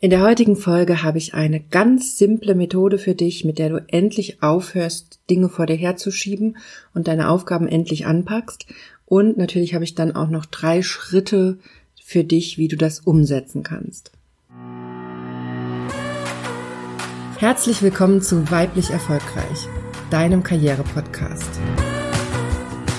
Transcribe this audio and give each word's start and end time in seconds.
In 0.00 0.10
der 0.10 0.22
heutigen 0.22 0.54
Folge 0.54 1.02
habe 1.02 1.18
ich 1.18 1.34
eine 1.34 1.58
ganz 1.58 2.18
simple 2.18 2.54
Methode 2.54 2.98
für 2.98 3.16
dich, 3.16 3.44
mit 3.44 3.58
der 3.58 3.68
du 3.68 3.84
endlich 3.88 4.44
aufhörst, 4.44 5.18
Dinge 5.28 5.48
vor 5.48 5.66
dir 5.66 5.74
herzuschieben 5.74 6.56
und 6.94 7.08
deine 7.08 7.28
Aufgaben 7.28 7.66
endlich 7.66 8.06
anpackst. 8.06 8.66
Und 9.06 9.38
natürlich 9.38 9.74
habe 9.74 9.82
ich 9.82 9.96
dann 9.96 10.14
auch 10.14 10.28
noch 10.28 10.46
drei 10.46 10.82
Schritte 10.82 11.58
für 12.00 12.22
dich, 12.22 12.58
wie 12.58 12.68
du 12.68 12.76
das 12.76 13.00
umsetzen 13.00 13.64
kannst. 13.64 14.12
Herzlich 17.38 17.82
willkommen 17.82 18.22
zu 18.22 18.48
Weiblich 18.52 18.90
Erfolgreich, 18.90 19.66
deinem 20.12 20.44
Karriere-Podcast. 20.44 21.58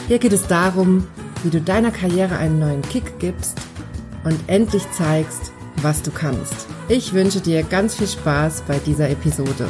Hier 0.10 0.20
geht 0.20 0.34
es 0.34 0.48
darum, 0.48 1.08
wie 1.44 1.50
du 1.50 1.62
deiner 1.62 1.92
Karriere 1.92 2.36
einen 2.36 2.60
neuen 2.60 2.82
Kick 2.82 3.20
gibst 3.20 3.58
und 4.26 4.38
endlich 4.48 4.84
zeigst, 4.92 5.54
was 5.82 6.02
du 6.02 6.12
kannst. 6.12 6.68
Ich 6.88 7.14
wünsche 7.14 7.42
dir 7.42 7.64
ganz 7.64 7.96
viel 7.96 8.08
Spaß 8.08 8.64
bei 8.68 8.80
dieser 8.80 9.10
Episode. 9.10 9.68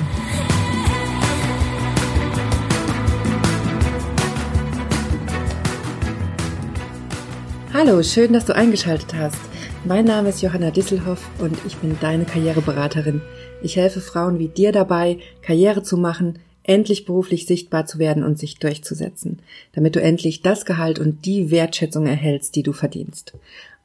Hallo, 7.74 8.02
schön, 8.04 8.34
dass 8.34 8.46
du 8.46 8.56
eingeschaltet 8.56 9.14
hast. 9.14 9.40
Mein 9.86 10.06
Name 10.06 10.30
ist 10.30 10.42
Johanna 10.42 10.72
Disselhoff 10.72 11.22
und 11.40 11.58
ich 11.66 11.78
bin 11.78 11.98
deine 12.02 12.26
Karriereberaterin. 12.26 13.22
Ich 13.62 13.76
helfe 13.76 14.02
Frauen 14.02 14.40
wie 14.40 14.50
dir 14.50 14.72
dabei, 14.72 15.20
Karriere 15.42 15.84
zu 15.84 15.96
machen, 15.96 16.40
endlich 16.64 17.06
beruflich 17.06 17.46
sichtbar 17.46 17.86
zu 17.86 17.98
werden 17.98 18.24
und 18.24 18.38
sich 18.38 18.58
durchzusetzen, 18.58 19.40
damit 19.74 19.96
du 19.96 20.02
endlich 20.02 20.42
das 20.42 20.66
Gehalt 20.66 21.00
und 21.00 21.26
die 21.26 21.52
Wertschätzung 21.52 22.06
erhältst, 22.06 22.56
die 22.56 22.64
du 22.64 22.74
verdienst. 22.74 23.34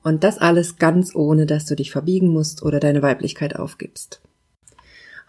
Und 0.05 0.23
das 0.23 0.39
alles 0.39 0.77
ganz 0.77 1.17
ohne, 1.17 1.47
dass 1.47 1.65
du 1.65 1.75
dich 1.75 1.91
verbiegen 1.91 2.29
musst 2.29 2.63
oder 2.63 2.79
deine 2.79 3.03
Weiblichkeit 3.03 3.57
aufgibst. 3.57 4.21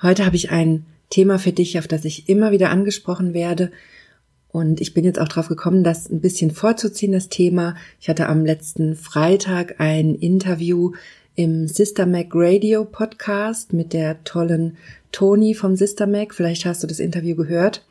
Heute 0.01 0.25
habe 0.25 0.35
ich 0.35 0.51
ein 0.51 0.85
Thema 1.09 1.39
für 1.39 1.53
dich, 1.53 1.79
auf 1.79 1.87
das 1.87 2.03
ich 2.03 2.27
immer 2.27 2.51
wieder 2.51 2.69
angesprochen 2.69 3.33
werde. 3.33 3.71
Und 4.49 4.81
ich 4.81 4.93
bin 4.93 5.05
jetzt 5.05 5.19
auch 5.19 5.29
drauf 5.29 5.47
gekommen, 5.47 5.85
das 5.85 6.09
ein 6.09 6.19
bisschen 6.19 6.51
vorzuziehen, 6.51 7.13
das 7.13 7.29
Thema. 7.29 7.75
Ich 8.01 8.09
hatte 8.09 8.27
am 8.27 8.45
letzten 8.45 8.95
Freitag 8.95 9.79
ein 9.79 10.13
Interview 10.13 10.91
im 11.35 11.67
Sister 11.67 12.05
Mac 12.05 12.27
Radio 12.33 12.83
Podcast 12.83 13.71
mit 13.71 13.93
der 13.93 14.23
tollen 14.25 14.77
Toni 15.13 15.53
vom 15.53 15.77
Sister 15.77 16.05
Mac. 16.05 16.33
Vielleicht 16.33 16.65
hast 16.65 16.83
du 16.83 16.87
das 16.87 16.99
Interview 16.99 17.35
gehört. 17.35 17.85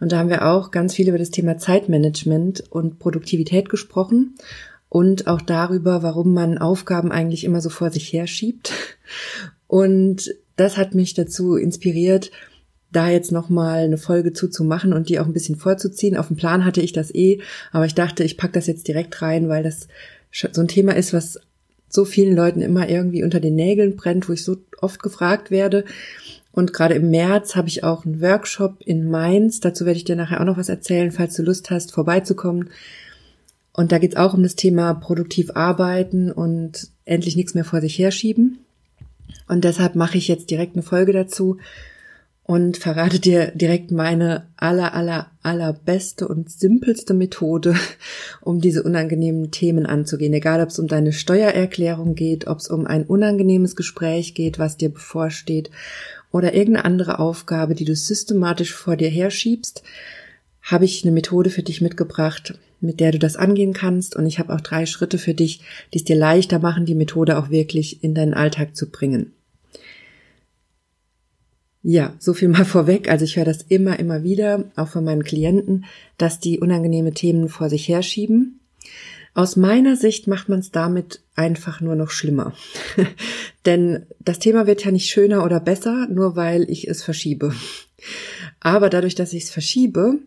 Und 0.00 0.12
da 0.12 0.18
haben 0.18 0.30
wir 0.30 0.46
auch 0.46 0.70
ganz 0.70 0.94
viel 0.94 1.08
über 1.08 1.18
das 1.18 1.30
Thema 1.30 1.58
Zeitmanagement 1.58 2.64
und 2.70 2.98
Produktivität 2.98 3.68
gesprochen 3.68 4.36
und 4.90 5.28
auch 5.28 5.40
darüber, 5.40 6.02
warum 6.02 6.34
man 6.34 6.58
Aufgaben 6.58 7.10
eigentlich 7.12 7.44
immer 7.44 7.62
so 7.62 7.70
vor 7.70 7.90
sich 7.90 8.12
herschiebt. 8.12 8.72
Und 9.66 10.34
das 10.56 10.76
hat 10.76 10.94
mich 10.94 11.14
dazu 11.14 11.56
inspiriert, 11.56 12.32
da 12.92 13.08
jetzt 13.08 13.30
nochmal 13.30 13.84
eine 13.84 13.98
Folge 13.98 14.32
zuzumachen 14.32 14.92
und 14.92 15.08
die 15.08 15.20
auch 15.20 15.26
ein 15.26 15.32
bisschen 15.32 15.54
vorzuziehen. 15.54 16.16
Auf 16.16 16.26
dem 16.26 16.36
Plan 16.36 16.64
hatte 16.64 16.80
ich 16.80 16.92
das 16.92 17.14
eh, 17.14 17.40
aber 17.70 17.86
ich 17.86 17.94
dachte, 17.94 18.24
ich 18.24 18.36
pack 18.36 18.52
das 18.52 18.66
jetzt 18.66 18.88
direkt 18.88 19.22
rein, 19.22 19.48
weil 19.48 19.62
das 19.62 19.86
so 20.32 20.60
ein 20.60 20.68
Thema 20.68 20.96
ist, 20.96 21.12
was 21.12 21.38
so 21.88 22.04
vielen 22.04 22.34
Leuten 22.34 22.60
immer 22.60 22.88
irgendwie 22.88 23.22
unter 23.22 23.38
den 23.38 23.54
Nägeln 23.54 23.94
brennt, 23.94 24.28
wo 24.28 24.32
ich 24.32 24.44
so 24.44 24.56
oft 24.80 25.00
gefragt 25.02 25.52
werde. 25.52 25.84
Und 26.50 26.72
gerade 26.72 26.94
im 26.94 27.10
März 27.10 27.54
habe 27.54 27.68
ich 27.68 27.84
auch 27.84 28.04
einen 28.04 28.20
Workshop 28.20 28.78
in 28.84 29.08
Mainz. 29.08 29.60
Dazu 29.60 29.86
werde 29.86 29.98
ich 29.98 30.04
dir 30.04 30.16
nachher 30.16 30.40
auch 30.40 30.46
noch 30.46 30.58
was 30.58 30.68
erzählen, 30.68 31.12
falls 31.12 31.36
du 31.36 31.44
Lust 31.44 31.70
hast, 31.70 31.92
vorbeizukommen. 31.92 32.70
Und 33.72 33.92
da 33.92 33.98
geht 33.98 34.12
es 34.12 34.16
auch 34.16 34.34
um 34.34 34.42
das 34.42 34.56
Thema 34.56 34.94
produktiv 34.94 35.50
arbeiten 35.54 36.32
und 36.32 36.88
endlich 37.04 37.36
nichts 37.36 37.54
mehr 37.54 37.64
vor 37.64 37.80
sich 37.80 37.98
herschieben. 37.98 38.58
Und 39.48 39.64
deshalb 39.64 39.94
mache 39.94 40.18
ich 40.18 40.28
jetzt 40.28 40.50
direkt 40.50 40.74
eine 40.74 40.82
Folge 40.82 41.12
dazu 41.12 41.58
und 42.50 42.78
verrate 42.78 43.20
dir 43.20 43.52
direkt 43.54 43.92
meine 43.92 44.48
aller, 44.56 44.94
aller, 44.94 45.30
allerbeste 45.42 46.26
und 46.26 46.50
simpelste 46.50 47.14
Methode, 47.14 47.76
um 48.40 48.60
diese 48.60 48.82
unangenehmen 48.82 49.52
Themen 49.52 49.86
anzugehen. 49.86 50.32
Egal, 50.32 50.60
ob 50.60 50.70
es 50.70 50.80
um 50.80 50.88
deine 50.88 51.12
Steuererklärung 51.12 52.16
geht, 52.16 52.48
ob 52.48 52.58
es 52.58 52.66
um 52.68 52.88
ein 52.88 53.04
unangenehmes 53.04 53.76
Gespräch 53.76 54.34
geht, 54.34 54.58
was 54.58 54.76
dir 54.76 54.88
bevorsteht, 54.88 55.70
oder 56.32 56.54
irgendeine 56.54 56.86
andere 56.86 57.18
Aufgabe, 57.20 57.76
die 57.76 57.84
du 57.84 57.94
systematisch 57.94 58.74
vor 58.74 58.96
dir 58.96 59.08
herschiebst, 59.08 59.82
habe 60.62 60.84
ich 60.84 61.04
eine 61.04 61.12
Methode 61.12 61.50
für 61.50 61.62
dich 61.62 61.80
mitgebracht, 61.80 62.58
mit 62.80 63.00
der 63.00 63.12
du 63.12 63.18
das 63.18 63.36
angehen 63.36 63.72
kannst. 63.72 64.16
Und 64.16 64.26
ich 64.26 64.38
habe 64.38 64.54
auch 64.54 64.60
drei 64.60 64.86
Schritte 64.86 65.18
für 65.18 65.34
dich, 65.34 65.60
die 65.92 65.98
es 65.98 66.04
dir 66.04 66.16
leichter 66.16 66.58
machen, 66.58 66.86
die 66.86 66.94
Methode 66.94 67.38
auch 67.38 67.50
wirklich 67.50 68.02
in 68.02 68.14
deinen 68.14 68.34
Alltag 68.34 68.76
zu 68.76 68.90
bringen. 68.90 69.32
Ja, 71.82 72.14
so 72.18 72.34
viel 72.34 72.48
mal 72.48 72.64
vorweg. 72.66 73.10
Also 73.10 73.24
ich 73.24 73.36
höre 73.36 73.44
das 73.44 73.62
immer, 73.62 73.98
immer 73.98 74.22
wieder, 74.22 74.64
auch 74.76 74.88
von 74.88 75.04
meinen 75.04 75.24
Klienten, 75.24 75.84
dass 76.18 76.40
die 76.40 76.58
unangenehme 76.60 77.12
Themen 77.12 77.48
vor 77.48 77.70
sich 77.70 77.88
herschieben. 77.88 78.60
Aus 79.32 79.56
meiner 79.56 79.96
Sicht 79.96 80.26
macht 80.26 80.48
man 80.48 80.58
es 80.58 80.72
damit 80.72 81.20
einfach 81.36 81.80
nur 81.80 81.94
noch 81.94 82.10
schlimmer. 82.10 82.52
Denn 83.66 84.06
das 84.18 84.40
Thema 84.40 84.66
wird 84.66 84.84
ja 84.84 84.90
nicht 84.90 85.08
schöner 85.08 85.44
oder 85.44 85.60
besser, 85.60 86.08
nur 86.10 86.34
weil 86.34 86.68
ich 86.68 86.88
es 86.88 87.02
verschiebe. 87.02 87.54
Aber 88.58 88.90
dadurch, 88.90 89.14
dass 89.14 89.32
ich 89.32 89.44
es 89.44 89.50
verschiebe, 89.50 90.18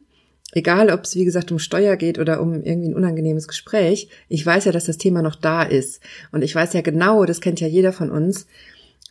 egal 0.53 0.89
ob 0.89 1.03
es 1.03 1.15
wie 1.15 1.25
gesagt 1.25 1.51
um 1.51 1.59
Steuer 1.59 1.95
geht 1.97 2.19
oder 2.19 2.41
um 2.41 2.63
irgendwie 2.63 2.89
ein 2.89 2.95
unangenehmes 2.95 3.47
Gespräch, 3.47 4.09
ich 4.29 4.45
weiß 4.45 4.65
ja, 4.65 4.71
dass 4.71 4.85
das 4.85 4.97
Thema 4.97 5.21
noch 5.21 5.35
da 5.35 5.63
ist. 5.63 6.01
Und 6.31 6.43
ich 6.43 6.53
weiß 6.53 6.73
ja 6.73 6.81
genau, 6.81 7.25
das 7.25 7.41
kennt 7.41 7.59
ja 7.59 7.67
jeder 7.67 7.93
von 7.93 8.09
uns, 8.09 8.47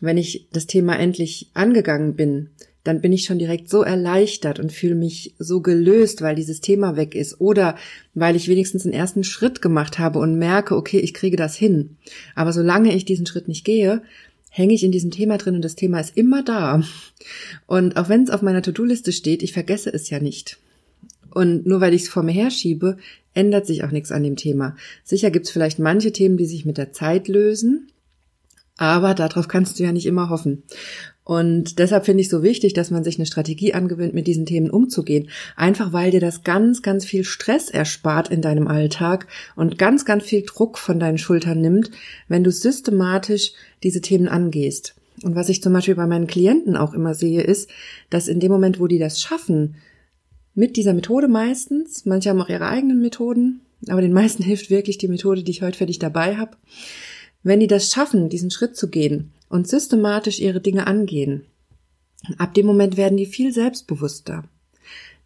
wenn 0.01 0.17
ich 0.17 0.49
das 0.53 0.67
Thema 0.67 0.99
endlich 0.99 1.51
angegangen 1.55 2.15
bin, 2.15 2.51
dann 2.85 3.01
bin 3.01 3.13
ich 3.13 3.25
schon 3.25 3.39
direkt 3.39 3.71
so 3.71 3.83
erleichtert 3.83 4.59
und 4.59 4.73
fühle 4.73 4.97
mich 4.97 5.35
so 5.39 5.61
gelöst, 5.61 6.21
weil 6.21 6.35
dieses 6.35 6.61
Thema 6.61 6.97
weg 6.97 7.15
ist 7.15 7.41
oder 7.41 7.77
weil 8.15 8.35
ich 8.35 8.49
wenigstens 8.49 8.85
einen 8.85 8.95
ersten 8.95 9.23
Schritt 9.23 9.63
gemacht 9.63 10.01
habe 10.01 10.19
und 10.19 10.39
merke, 10.39 10.77
okay, 10.77 10.99
ich 10.99 11.15
kriege 11.15 11.37
das 11.37 11.55
hin. 11.55 11.97
Aber 12.35 12.53
solange 12.53 12.95
ich 12.95 13.05
diesen 13.05 13.27
Schritt 13.27 13.47
nicht 13.47 13.65
gehe, 13.65 14.03
hänge 14.51 14.75
ich 14.75 14.83
in 14.83 14.93
diesem 14.93 15.13
Thema 15.13 15.39
drin 15.39 15.55
und 15.55 15.65
das 15.65 15.77
Thema 15.77 16.01
ist 16.01 16.17
immer 16.17 16.43
da. 16.43 16.83
Und 17.67 17.97
auch 17.97 18.09
wenn 18.09 18.25
es 18.25 18.31
auf 18.31 18.43
meiner 18.43 18.63
To-Do-Liste 18.63 19.13
steht, 19.13 19.43
ich 19.43 19.53
vergesse 19.53 19.91
es 19.93 20.11
ja 20.11 20.19
nicht. 20.19 20.59
Und 21.33 21.67
nur 21.67 21.81
weil 21.81 21.95
ich 21.95 22.03
es 22.03 22.09
vor 22.09 22.23
mir 22.23 22.33
herschiebe, 22.33 22.97
ändert 23.35 23.67
sich 23.67 23.85
auch 23.85 23.91
nichts 23.91 24.13
an 24.13 24.23
dem 24.23 24.37
Thema. 24.37 24.77
Sicher 25.05 25.31
gibt 25.31 25.47
es 25.47 25.53
vielleicht 25.53 25.79
manche 25.79 26.13
Themen, 26.13 26.37
die 26.37 26.47
sich 26.47 26.65
mit 26.65 26.79
der 26.79 26.93
Zeit 26.93 27.29
lösen, 27.29 27.89
aber 28.77 29.15
darauf 29.15 29.49
kannst 29.49 29.79
du 29.79 29.85
ja 29.85 29.93
nicht 29.93 30.07
immer 30.07 30.29
hoffen. 30.29 30.63
Und 31.25 31.79
deshalb 31.79 32.05
finde 32.05 32.23
ich 32.23 32.29
so 32.29 32.43
wichtig, 32.43 32.73
dass 32.75 32.91
man 32.91 33.05
sich 33.05 33.17
eine 33.17 33.27
Strategie 33.27 33.75
angewöhnt, 33.75 34.13
mit 34.13 34.27
diesen 34.27 34.45
Themen 34.45 34.71
umzugehen. 34.71 35.29
Einfach 35.55 35.93
weil 35.93 36.11
dir 36.11 36.21
das 36.21 36.43
ganz, 36.43 36.83
ganz 36.83 37.05
viel 37.05 37.23
Stress 37.23 37.71
erspart 37.71 38.29
in 38.29 38.43
deinem 38.43 38.67
Alltag 38.67 39.29
und 39.55 39.79
ganz, 39.79 40.05
ganz 40.05 40.25
viel 40.25 40.43
Druck 40.43 40.79
von 40.79 40.99
deinen 40.99 41.19
Schultern 41.19 41.61
nimmt, 41.61 41.93
wenn 42.27 42.43
du 42.43 42.51
systematisch 42.51 43.53
diese 43.85 44.01
Themen 44.01 44.27
angehst. 44.27 44.97
Und 45.23 45.37
was 45.37 45.49
ich 45.49 45.63
zum 45.63 45.73
Beispiel 45.73 45.95
bei 45.95 46.09
meinen 46.09 46.27
Klienten 46.27 46.77
auch 46.77 46.93
immer 46.93 47.15
sehe, 47.15 47.43
ist, 47.43 47.71
dass 48.11 48.27
in 48.27 48.41
dem 48.41 48.51
Moment, 48.51 48.81
wo 48.81 48.89
die 48.89 48.99
das 48.99 49.21
schaffen, 49.21 49.77
mit 50.55 50.77
dieser 50.77 50.95
Methode 50.95 51.29
meistens. 51.29 52.05
Manche 52.05 52.31
haben 52.31 52.41
auch 52.41 52.49
ihre 52.49 52.67
eigenen 52.67 53.01
Methoden, 53.01 53.61
aber 53.89 54.01
den 54.01 54.13
meisten 54.13 54.43
hilft 54.45 54.71
wirklich 54.71 54.99
die 54.99 55.09
Methode, 55.09 55.43
die 55.43 55.51
ich 55.51 55.63
heute 55.63 55.79
für 55.79 55.87
dich 55.87 55.99
dabei 55.99 56.37
habe. 56.37 56.57
Wenn 57.43 57.61
die 57.61 57.67
das 57.67 57.91
schaffen, 57.91 58.29
diesen 58.29 58.51
Schritt 58.51 58.77
zu 58.77 58.89
gehen 58.89 59.33
und 59.49 59.69
systematisch 59.69 60.39
ihre 60.39 60.61
Dinge 60.61 60.87
angehen, 60.87 61.45
ab 62.39 62.55
dem 62.55 62.67
Moment 62.67 62.97
werden 62.97 63.17
die 63.17 63.27
viel 63.27 63.53
selbstbewusster. 63.53 64.45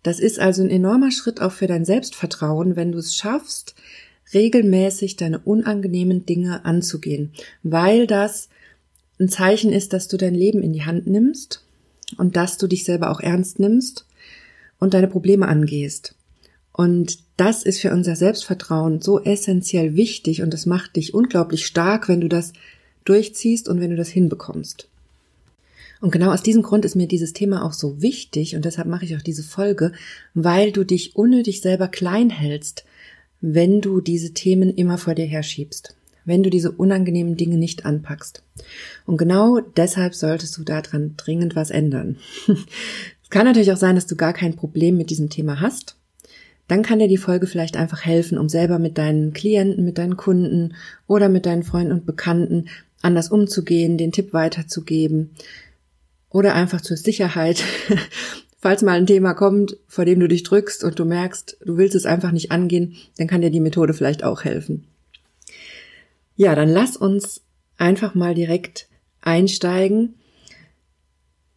Das 0.02 0.18
ist 0.20 0.38
also 0.38 0.62
ein 0.62 0.70
enormer 0.70 1.10
Schritt 1.10 1.40
auch 1.40 1.52
für 1.52 1.66
dein 1.66 1.84
Selbstvertrauen, 1.84 2.76
wenn 2.76 2.92
du 2.92 2.98
es 2.98 3.14
schaffst, 3.16 3.74
regelmäßig 4.32 5.16
deine 5.16 5.40
unangenehmen 5.40 6.24
Dinge 6.24 6.64
anzugehen, 6.64 7.32
weil 7.62 8.06
das 8.06 8.48
ein 9.18 9.28
Zeichen 9.28 9.72
ist, 9.72 9.92
dass 9.92 10.08
du 10.08 10.16
dein 10.16 10.34
Leben 10.34 10.62
in 10.62 10.72
die 10.72 10.84
Hand 10.84 11.06
nimmst 11.06 11.64
und 12.18 12.36
dass 12.36 12.56
du 12.56 12.66
dich 12.66 12.84
selber 12.84 13.10
auch 13.10 13.20
ernst 13.20 13.58
nimmst 13.58 14.05
und 14.78 14.94
deine 14.94 15.08
Probleme 15.08 15.48
angehst. 15.48 16.14
Und 16.72 17.18
das 17.36 17.62
ist 17.62 17.80
für 17.80 17.90
unser 17.92 18.16
Selbstvertrauen 18.16 19.00
so 19.00 19.22
essentiell 19.22 19.96
wichtig 19.96 20.42
und 20.42 20.52
das 20.52 20.66
macht 20.66 20.96
dich 20.96 21.14
unglaublich 21.14 21.64
stark, 21.64 22.08
wenn 22.08 22.20
du 22.20 22.28
das 22.28 22.52
durchziehst 23.04 23.68
und 23.68 23.80
wenn 23.80 23.90
du 23.90 23.96
das 23.96 24.08
hinbekommst. 24.08 24.88
Und 26.00 26.10
genau 26.12 26.32
aus 26.32 26.42
diesem 26.42 26.62
Grund 26.62 26.84
ist 26.84 26.94
mir 26.94 27.08
dieses 27.08 27.32
Thema 27.32 27.64
auch 27.64 27.72
so 27.72 28.02
wichtig 28.02 28.54
und 28.54 28.64
deshalb 28.64 28.88
mache 28.88 29.06
ich 29.06 29.16
auch 29.16 29.22
diese 29.22 29.42
Folge, 29.42 29.92
weil 30.34 30.70
du 30.70 30.84
dich 30.84 31.16
unnötig 31.16 31.62
selber 31.62 31.88
klein 31.88 32.28
hältst, 32.28 32.84
wenn 33.40 33.80
du 33.80 34.00
diese 34.00 34.34
Themen 34.34 34.70
immer 34.70 34.98
vor 34.98 35.14
dir 35.14 35.24
herschiebst, 35.24 35.96
wenn 36.26 36.42
du 36.42 36.50
diese 36.50 36.72
unangenehmen 36.72 37.36
Dinge 37.36 37.56
nicht 37.56 37.86
anpackst. 37.86 38.42
Und 39.06 39.16
genau 39.16 39.60
deshalb 39.60 40.14
solltest 40.14 40.56
du 40.58 40.64
daran 40.64 41.14
dringend 41.16 41.56
was 41.56 41.70
ändern. 41.70 42.18
Es 43.26 43.30
kann 43.30 43.44
natürlich 43.44 43.72
auch 43.72 43.76
sein, 43.76 43.96
dass 43.96 44.06
du 44.06 44.14
gar 44.14 44.32
kein 44.32 44.54
Problem 44.54 44.96
mit 44.96 45.10
diesem 45.10 45.30
Thema 45.30 45.60
hast. 45.60 45.96
Dann 46.68 46.84
kann 46.84 47.00
dir 47.00 47.08
die 47.08 47.16
Folge 47.16 47.48
vielleicht 47.48 47.76
einfach 47.76 48.04
helfen, 48.04 48.38
um 48.38 48.48
selber 48.48 48.78
mit 48.78 48.98
deinen 48.98 49.32
Klienten, 49.32 49.84
mit 49.84 49.98
deinen 49.98 50.16
Kunden 50.16 50.74
oder 51.08 51.28
mit 51.28 51.44
deinen 51.44 51.64
Freunden 51.64 51.90
und 51.90 52.06
Bekannten 52.06 52.68
anders 53.02 53.28
umzugehen, 53.28 53.98
den 53.98 54.12
Tipp 54.12 54.32
weiterzugeben 54.32 55.32
oder 56.30 56.54
einfach 56.54 56.80
zur 56.80 56.96
Sicherheit, 56.96 57.64
falls 58.60 58.82
mal 58.82 58.96
ein 58.96 59.06
Thema 59.06 59.34
kommt, 59.34 59.76
vor 59.88 60.04
dem 60.04 60.20
du 60.20 60.28
dich 60.28 60.44
drückst 60.44 60.84
und 60.84 60.96
du 60.96 61.04
merkst, 61.04 61.56
du 61.64 61.78
willst 61.78 61.96
es 61.96 62.06
einfach 62.06 62.30
nicht 62.30 62.52
angehen, 62.52 62.94
dann 63.18 63.26
kann 63.26 63.40
dir 63.40 63.50
die 63.50 63.58
Methode 63.58 63.92
vielleicht 63.92 64.22
auch 64.22 64.44
helfen. 64.44 64.84
Ja, 66.36 66.54
dann 66.54 66.68
lass 66.68 66.96
uns 66.96 67.42
einfach 67.76 68.14
mal 68.14 68.36
direkt 68.36 68.86
einsteigen. 69.20 70.14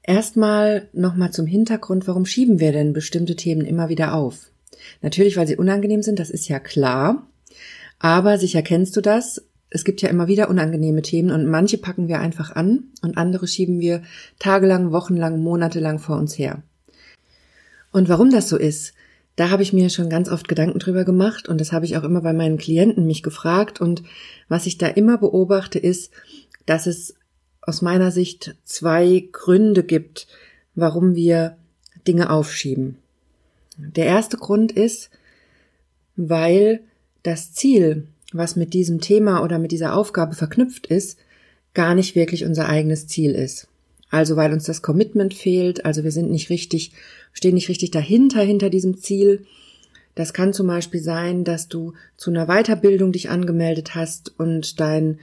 Erstmal 0.09 0.89
nochmal 0.91 1.29
zum 1.29 1.45
Hintergrund, 1.45 2.07
warum 2.07 2.25
schieben 2.25 2.59
wir 2.59 2.71
denn 2.71 2.93
bestimmte 2.93 3.35
Themen 3.35 3.63
immer 3.63 3.89
wieder 3.89 4.15
auf? 4.15 4.49
Natürlich, 5.03 5.37
weil 5.37 5.45
sie 5.45 5.55
unangenehm 5.55 6.01
sind, 6.01 6.17
das 6.17 6.31
ist 6.31 6.47
ja 6.47 6.59
klar. 6.59 7.27
Aber 7.99 8.39
sicher 8.39 8.63
kennst 8.63 8.97
du 8.97 9.01
das. 9.01 9.45
Es 9.69 9.83
gibt 9.83 10.01
ja 10.01 10.09
immer 10.09 10.27
wieder 10.27 10.49
unangenehme 10.49 11.03
Themen 11.03 11.29
und 11.29 11.45
manche 11.45 11.77
packen 11.77 12.07
wir 12.07 12.19
einfach 12.21 12.55
an 12.55 12.85
und 13.03 13.19
andere 13.19 13.47
schieben 13.47 13.79
wir 13.79 14.01
tagelang, 14.39 14.91
wochenlang, 14.91 15.43
monatelang 15.43 15.99
vor 15.99 16.17
uns 16.17 16.39
her. 16.39 16.63
Und 17.91 18.09
warum 18.09 18.31
das 18.31 18.49
so 18.49 18.57
ist, 18.57 18.93
da 19.35 19.51
habe 19.51 19.61
ich 19.61 19.73
mir 19.73 19.91
schon 19.91 20.09
ganz 20.09 20.27
oft 20.27 20.47
Gedanken 20.47 20.79
drüber 20.79 21.05
gemacht 21.05 21.47
und 21.47 21.61
das 21.61 21.71
habe 21.71 21.85
ich 21.85 21.97
auch 21.97 22.03
immer 22.03 22.21
bei 22.21 22.33
meinen 22.33 22.57
Klienten 22.57 23.05
mich 23.05 23.21
gefragt 23.21 23.79
und 23.79 24.01
was 24.47 24.65
ich 24.65 24.79
da 24.79 24.87
immer 24.87 25.19
beobachte 25.19 25.77
ist, 25.77 26.09
dass 26.65 26.87
es 26.87 27.13
aus 27.69 27.81
meiner 27.81 28.11
Sicht 28.11 28.55
zwei 28.65 29.29
Gründe 29.31 29.83
gibt, 29.83 30.27
warum 30.75 31.15
wir 31.15 31.55
Dinge 32.07 32.31
aufschieben. 32.31 32.97
Der 33.77 34.05
erste 34.05 34.37
Grund 34.37 34.71
ist, 34.71 35.09
weil 36.15 36.81
das 37.23 37.53
Ziel, 37.53 38.07
was 38.33 38.55
mit 38.55 38.73
diesem 38.73 38.99
Thema 39.01 39.43
oder 39.43 39.59
mit 39.59 39.71
dieser 39.71 39.95
Aufgabe 39.95 40.35
verknüpft 40.35 40.87
ist, 40.87 41.19
gar 41.73 41.95
nicht 41.95 42.15
wirklich 42.15 42.43
unser 42.43 42.67
eigenes 42.67 43.07
Ziel 43.07 43.31
ist. 43.31 43.67
Also 44.09 44.35
weil 44.35 44.51
uns 44.51 44.63
das 44.63 44.81
Commitment 44.81 45.35
fehlt, 45.35 45.85
also 45.85 46.03
wir 46.03 46.11
sind 46.11 46.31
nicht 46.31 46.49
richtig, 46.49 46.91
stehen 47.31 47.53
nicht 47.53 47.69
richtig 47.69 47.91
dahinter, 47.91 48.41
hinter 48.41 48.71
diesem 48.71 48.97
Ziel. 48.97 49.45
Das 50.15 50.33
kann 50.33 50.53
zum 50.53 50.65
Beispiel 50.65 51.01
sein, 51.01 51.43
dass 51.43 51.67
du 51.67 51.93
zu 52.17 52.31
einer 52.31 52.47
Weiterbildung 52.47 53.11
dich 53.11 53.29
angemeldet 53.29 53.93
hast 53.93 54.33
und 54.39 54.79
dein, 54.79 55.19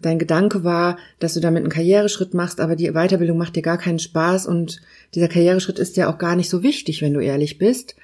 dein 0.00 0.18
Gedanke 0.18 0.64
war, 0.64 0.98
dass 1.18 1.34
du 1.34 1.40
damit 1.40 1.62
einen 1.62 1.72
Karriereschritt 1.72 2.34
machst, 2.34 2.60
aber 2.60 2.76
die 2.76 2.90
Weiterbildung 2.92 3.38
macht 3.38 3.56
dir 3.56 3.62
gar 3.62 3.78
keinen 3.78 3.98
Spaß 3.98 4.46
und 4.46 4.80
dieser 5.14 5.28
Karriereschritt 5.28 5.78
ist 5.78 5.96
ja 5.96 6.12
auch 6.12 6.18
gar 6.18 6.36
nicht 6.36 6.50
so 6.50 6.62
wichtig, 6.62 7.02
wenn 7.02 7.14
du 7.14 7.20
ehrlich 7.20 7.58
bist 7.58 7.96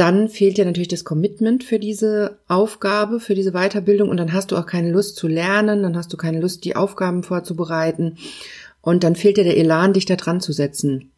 dann 0.00 0.30
fehlt 0.30 0.56
dir 0.56 0.64
natürlich 0.64 0.88
das 0.88 1.04
Commitment 1.04 1.62
für 1.62 1.78
diese 1.78 2.38
Aufgabe, 2.48 3.20
für 3.20 3.34
diese 3.34 3.52
Weiterbildung 3.52 4.08
und 4.08 4.16
dann 4.16 4.32
hast 4.32 4.50
du 4.50 4.56
auch 4.56 4.64
keine 4.64 4.90
Lust 4.90 5.16
zu 5.16 5.28
lernen, 5.28 5.82
dann 5.82 5.94
hast 5.94 6.10
du 6.10 6.16
keine 6.16 6.40
Lust, 6.40 6.64
die 6.64 6.74
Aufgaben 6.74 7.22
vorzubereiten 7.22 8.16
und 8.80 9.04
dann 9.04 9.14
fehlt 9.14 9.36
dir 9.36 9.44
der 9.44 9.58
Elan, 9.58 9.92
dich 9.92 10.06
da 10.06 10.16
dran 10.16 10.40
zu 10.40 10.52
setzen. 10.52 11.10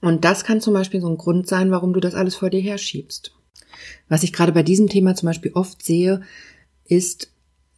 Und 0.00 0.24
das 0.24 0.44
kann 0.44 0.62
zum 0.62 0.72
Beispiel 0.72 1.02
so 1.02 1.08
ein 1.10 1.18
Grund 1.18 1.46
sein, 1.46 1.70
warum 1.70 1.92
du 1.92 2.00
das 2.00 2.14
alles 2.14 2.34
vor 2.34 2.48
dir 2.48 2.62
herschiebst. 2.62 3.34
Was 4.08 4.22
ich 4.22 4.32
gerade 4.32 4.52
bei 4.52 4.62
diesem 4.62 4.88
Thema 4.88 5.14
zum 5.14 5.26
Beispiel 5.26 5.52
oft 5.52 5.84
sehe, 5.84 6.22
ist, 6.86 7.30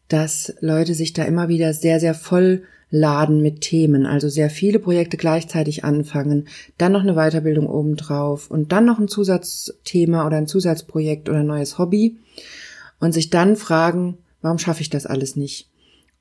dass 0.09 0.55
Leute 0.61 0.95
sich 0.95 1.13
da 1.13 1.25
immer 1.25 1.49
wieder 1.49 1.73
sehr, 1.73 2.01
sehr 2.01 2.15
voll 2.15 2.63
laden 2.91 3.43
mit 3.43 3.63
Themen, 3.63 4.07
also 4.07 4.29
sehr 4.29 4.49
viele 4.49 4.79
Projekte 4.79 5.17
gleichzeitig 5.17 5.85
anfangen, 5.85 6.47
dann 6.79 6.93
noch 6.93 7.03
eine 7.03 7.15
Weiterbildung 7.15 7.67
obendrauf 7.67 8.51
und 8.51 8.73
dann 8.73 8.85
noch 8.85 8.99
ein 8.99 9.09
Zusatzthema 9.09 10.27
oder 10.27 10.37
ein 10.37 10.47
Zusatzprojekt 10.47 11.29
oder 11.29 11.41
ein 11.41 11.47
neues 11.47 11.79
Hobby 11.79 12.19
und 13.01 13.13
sich 13.13 13.31
dann 13.31 13.57
fragen, 13.57 14.19
warum 14.41 14.59
schaffe 14.59 14.83
ich 14.83 14.91
das 14.91 15.07
alles 15.07 15.35
nicht? 15.35 15.69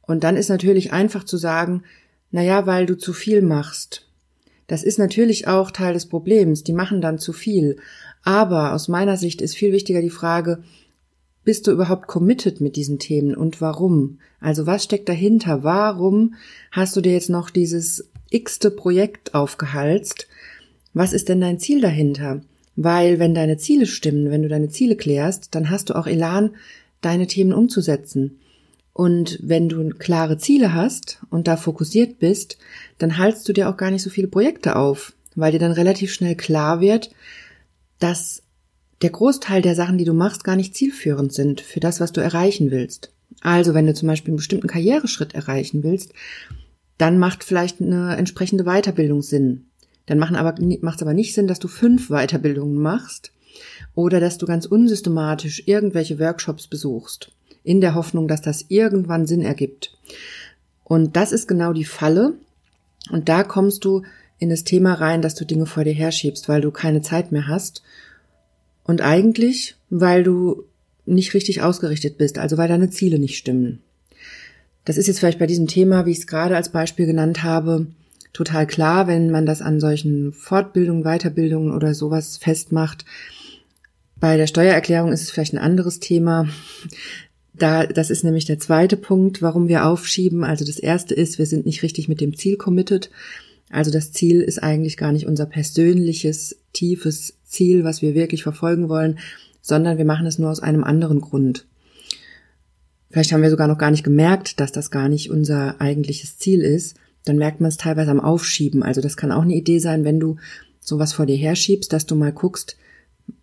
Und 0.02 0.24
dann 0.24 0.38
ist 0.38 0.50
natürlich 0.50 0.92
einfach 0.92 1.24
zu 1.24 1.38
sagen, 1.38 1.84
na 2.32 2.42
ja, 2.42 2.66
weil 2.66 2.86
du 2.86 2.98
zu 2.98 3.14
viel 3.14 3.42
machst. 3.42 4.08
Das 4.68 4.84
ist 4.84 4.98
natürlich 4.98 5.48
auch 5.48 5.72
Teil 5.72 5.94
des 5.94 6.08
Problems. 6.08 6.64
Die 6.64 6.74
machen 6.74 7.02
dann 7.02 7.20
zu 7.20 7.34
viel. 7.34 7.78
Aber 8.24 8.74
aus 8.74 8.88
meiner 8.88 9.18
Sicht 9.18 9.42
ist 9.42 9.56
viel 9.56 9.72
wichtiger 9.72 10.02
die 10.02 10.10
Frage, 10.10 10.64
bist 11.46 11.68
du 11.68 11.72
überhaupt 11.72 12.08
committed 12.08 12.60
mit 12.60 12.76
diesen 12.76 13.00
Themen 13.00 13.36
und 13.36 13.62
warum? 13.62 14.20
Also 14.42 14.66
was 14.66 14.84
steckt 14.84 15.08
dahinter? 15.08 15.64
Warum 15.64 16.36
hast 16.72 16.96
du 16.96 17.02
dir 17.02 17.14
jetzt 17.14 17.30
noch 17.30 17.50
dieses 17.50 18.10
x-te 18.30 18.72
Projekt 18.72 19.34
aufgehalst? 19.34 20.28
Was 20.94 21.14
ist 21.14 21.30
denn 21.30 21.40
dein 21.40 21.60
Ziel 21.60 21.80
dahinter? 21.82 22.42
Weil 22.76 23.20
wenn 23.20 23.34
deine 23.34 23.58
Ziele 23.58 23.86
stimmen, 23.86 24.32
wenn 24.32 24.42
du 24.42 24.50
deine 24.50 24.70
Ziele 24.70 24.96
klärst, 24.96 25.56
dann 25.56 25.70
hast 25.70 25.90
du 25.90 25.96
auch 25.96 26.08
Elan, 26.08 26.56
deine 27.00 27.28
Themen 27.28 27.54
umzusetzen. 27.54 28.40
Und 28.92 29.40
wenn 29.42 29.70
du 29.70 29.90
klare 29.90 30.38
Ziele 30.38 30.74
hast 30.74 31.20
und 31.30 31.48
da 31.48 31.58
fokussiert 31.58 32.18
bist, 32.18 32.58
dann 32.98 33.18
haltst 33.18 33.48
du 33.48 33.54
dir 33.54 33.70
auch 33.70 33.78
gar 33.78 33.92
nicht 33.92 34.02
so 34.02 34.10
viele 34.10 34.28
Projekte 34.28 34.76
auf, 34.78 35.14
weil 35.36 35.52
dir 35.52 35.60
dann 35.60 35.74
relativ 35.74 36.12
schnell 36.14 36.36
klar 36.36 36.82
wird, 36.82 37.12
dass 38.00 38.42
der 39.02 39.10
Großteil 39.10 39.62
der 39.62 39.76
Sachen, 39.76 39.98
die 39.98 40.06
du 40.06 40.14
machst, 40.14 40.44
gar 40.44 40.56
nicht 40.56 40.76
zielführend 40.76 41.34
sind 41.34 41.62
für 41.62 41.80
das, 41.80 42.00
was 42.00 42.12
du 42.12 42.22
erreichen 42.22 42.72
willst. 42.72 43.12
Also 43.42 43.74
wenn 43.74 43.86
du 43.86 43.94
zum 43.94 44.08
Beispiel 44.08 44.32
einen 44.32 44.38
bestimmten 44.38 44.68
Karriereschritt 44.68 45.36
erreichen 45.36 45.84
willst, 45.84 46.14
dann 46.98 47.18
macht 47.20 47.44
vielleicht 47.44 47.82
eine 47.82 48.16
entsprechende 48.16 48.64
Weiterbildung 48.64 49.22
Sinn. 49.22 49.66
Dann 50.06 50.20
macht 50.20 50.32
es 50.34 51.02
aber 51.02 51.14
nicht 51.14 51.34
Sinn, 51.34 51.48
dass 51.48 51.60
du 51.60 51.68
fünf 51.68 52.10
Weiterbildungen 52.10 52.82
machst 52.82 53.32
oder 53.96 54.20
dass 54.20 54.38
du 54.38 54.46
ganz 54.46 54.66
unsystematisch 54.66 55.64
irgendwelche 55.66 56.20
Workshops 56.20 56.68
besuchst, 56.68 57.32
in 57.64 57.82
der 57.82 57.96
Hoffnung, 57.96 58.28
dass 58.28 58.42
das 58.42 58.66
irgendwann 58.70 59.26
Sinn 59.26 59.42
ergibt. 59.42 59.98
Und 60.84 61.16
das 61.16 61.32
ist 61.32 61.48
genau 61.48 61.74
die 61.74 61.86
Falle. 61.86 62.36
Und 63.10 63.28
da 63.30 63.44
kommst 63.44 63.84
du 63.84 64.04
in 64.38 64.50
das 64.50 64.64
Thema 64.64 64.94
rein, 64.94 65.22
dass 65.22 65.36
du 65.36 65.46
Dinge 65.46 65.66
vor 65.66 65.84
dir 65.84 65.94
herschiebst, 65.94 66.48
weil 66.48 66.62
du 66.62 66.72
keine 66.72 67.02
Zeit 67.02 67.32
mehr 67.32 67.48
hast 67.48 67.82
und 68.86 69.02
eigentlich, 69.02 69.76
weil 69.90 70.24
du 70.24 70.64
nicht 71.06 71.34
richtig 71.34 71.62
ausgerichtet 71.62 72.18
bist, 72.18 72.38
also 72.38 72.58
weil 72.58 72.68
deine 72.68 72.90
Ziele 72.90 73.20
nicht 73.20 73.38
stimmen. 73.38 73.82
Das 74.86 74.98
ist 74.98 75.08
jetzt 75.08 75.20
vielleicht 75.20 75.40
bei 75.40 75.48
diesem 75.48 75.68
Thema, 75.68 76.06
wie 76.06 76.12
ich 76.12 76.20
es 76.20 76.28
gerade 76.28 76.56
als 76.56 76.70
Beispiel 76.70 77.06
genannt 77.06 77.44
habe, 77.44 77.88
total 78.34 78.68
klar, 78.68 79.08
wenn 79.08 79.32
man 79.32 79.46
das 79.46 79.62
an 79.62 79.80
solchen 79.80 80.32
Fortbildungen, 80.32 81.04
Weiterbildungen 81.04 81.74
oder 81.74 81.94
sowas 81.94 82.38
festmacht. 82.38 83.06
Bei 84.18 84.38
der 84.38 84.48
Steuererklärung 84.48 85.12
ist 85.12 85.22
es 85.22 85.32
vielleicht 85.32 85.54
ein 85.54 85.60
anderes 85.60 86.00
Thema. 86.00 86.48
Da, 87.54 87.86
das 87.86 88.10
ist 88.10 88.24
nämlich 88.24 88.46
der 88.46 88.60
zweite 88.60 88.98
Punkt, 88.98 89.42
warum 89.42 89.68
wir 89.68 89.86
aufschieben. 89.86 90.44
Also 90.44 90.66
das 90.66 90.78
erste 90.78 91.16
ist, 91.16 91.40
wir 91.40 91.46
sind 91.46 91.66
nicht 91.66 91.82
richtig 91.84 92.08
mit 92.08 92.22
dem 92.22 92.38
Ziel 92.38 92.58
committed. 92.58 93.10
Also 93.70 93.92
das 93.92 94.12
Ziel 94.12 94.42
ist 94.42 94.62
eigentlich 94.62 94.98
gar 94.98 95.12
nicht 95.12 95.26
unser 95.26 95.46
persönliches, 95.46 96.58
tiefes 96.74 97.36
Ziel, 97.56 97.84
was 97.84 98.02
wir 98.02 98.14
wirklich 98.14 98.44
verfolgen 98.44 98.90
wollen, 98.90 99.20
sondern 99.62 99.98
wir 99.98 100.06
machen 100.06 100.28
es 100.28 100.38
nur 100.38 100.52
aus 100.52 100.60
einem 100.60 100.84
anderen 100.84 101.22
Grund. 101.22 101.66
Vielleicht 103.10 103.32
haben 103.32 103.42
wir 103.42 103.50
sogar 103.50 103.68
noch 103.68 103.78
gar 103.78 103.92
nicht 103.92 104.04
gemerkt, 104.04 104.60
dass 104.60 104.72
das 104.72 104.92
gar 104.92 105.08
nicht 105.08 105.32
unser 105.32 105.80
eigentliches 105.80 106.38
Ziel 106.38 106.62
ist. 106.62 106.98
Dann 107.24 107.38
merkt 107.38 107.62
man 107.62 107.70
es 107.70 107.78
teilweise 107.78 108.12
am 108.12 108.20
Aufschieben. 108.20 108.84
Also 108.84 109.02
das 109.02 109.18
kann 109.18 109.32
auch 109.32 109.44
eine 109.44 109.56
Idee 109.56 109.80
sein, 109.80 110.04
wenn 110.04 110.20
du 110.20 110.36
sowas 110.82 111.14
vor 111.14 111.26
dir 111.26 111.38
herschiebst, 111.38 111.92
dass 111.92 112.06
du 112.06 112.16
mal 112.16 112.32
guckst, 112.32 112.78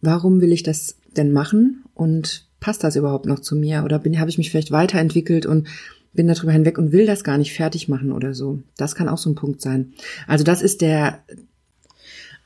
warum 0.00 0.40
will 0.40 0.52
ich 0.52 0.62
das 0.62 0.96
denn 1.16 1.32
machen 1.32 1.84
und 1.94 2.46
passt 2.60 2.84
das 2.84 2.96
überhaupt 2.96 3.26
noch 3.26 3.40
zu 3.40 3.56
mir 3.56 3.82
oder 3.84 3.98
bin 3.98 4.20
habe 4.20 4.30
ich 4.30 4.38
mich 4.38 4.50
vielleicht 4.50 4.70
weiterentwickelt 4.70 5.46
und 5.46 5.66
bin 6.12 6.28
darüber 6.28 6.52
hinweg 6.52 6.78
und 6.78 6.92
will 6.92 7.06
das 7.06 7.24
gar 7.24 7.38
nicht 7.38 7.52
fertig 7.54 7.88
machen 7.88 8.12
oder 8.12 8.34
so. 8.34 8.60
Das 8.76 8.94
kann 8.94 9.08
auch 9.08 9.18
so 9.18 9.30
ein 9.30 9.34
Punkt 9.34 9.60
sein. 9.60 9.94
Also 10.26 10.44
das 10.44 10.62
ist 10.62 10.82
der 10.82 11.20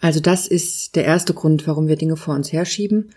also 0.01 0.21
das 0.21 0.47
ist 0.47 0.97
der 0.97 1.05
erste 1.05 1.35
Grund, 1.35 1.67
warum 1.67 1.89
wir 1.89 1.97
Dinge 1.97 2.17
vor 2.17 2.35
uns 2.35 2.53
herschieben. 2.53 3.11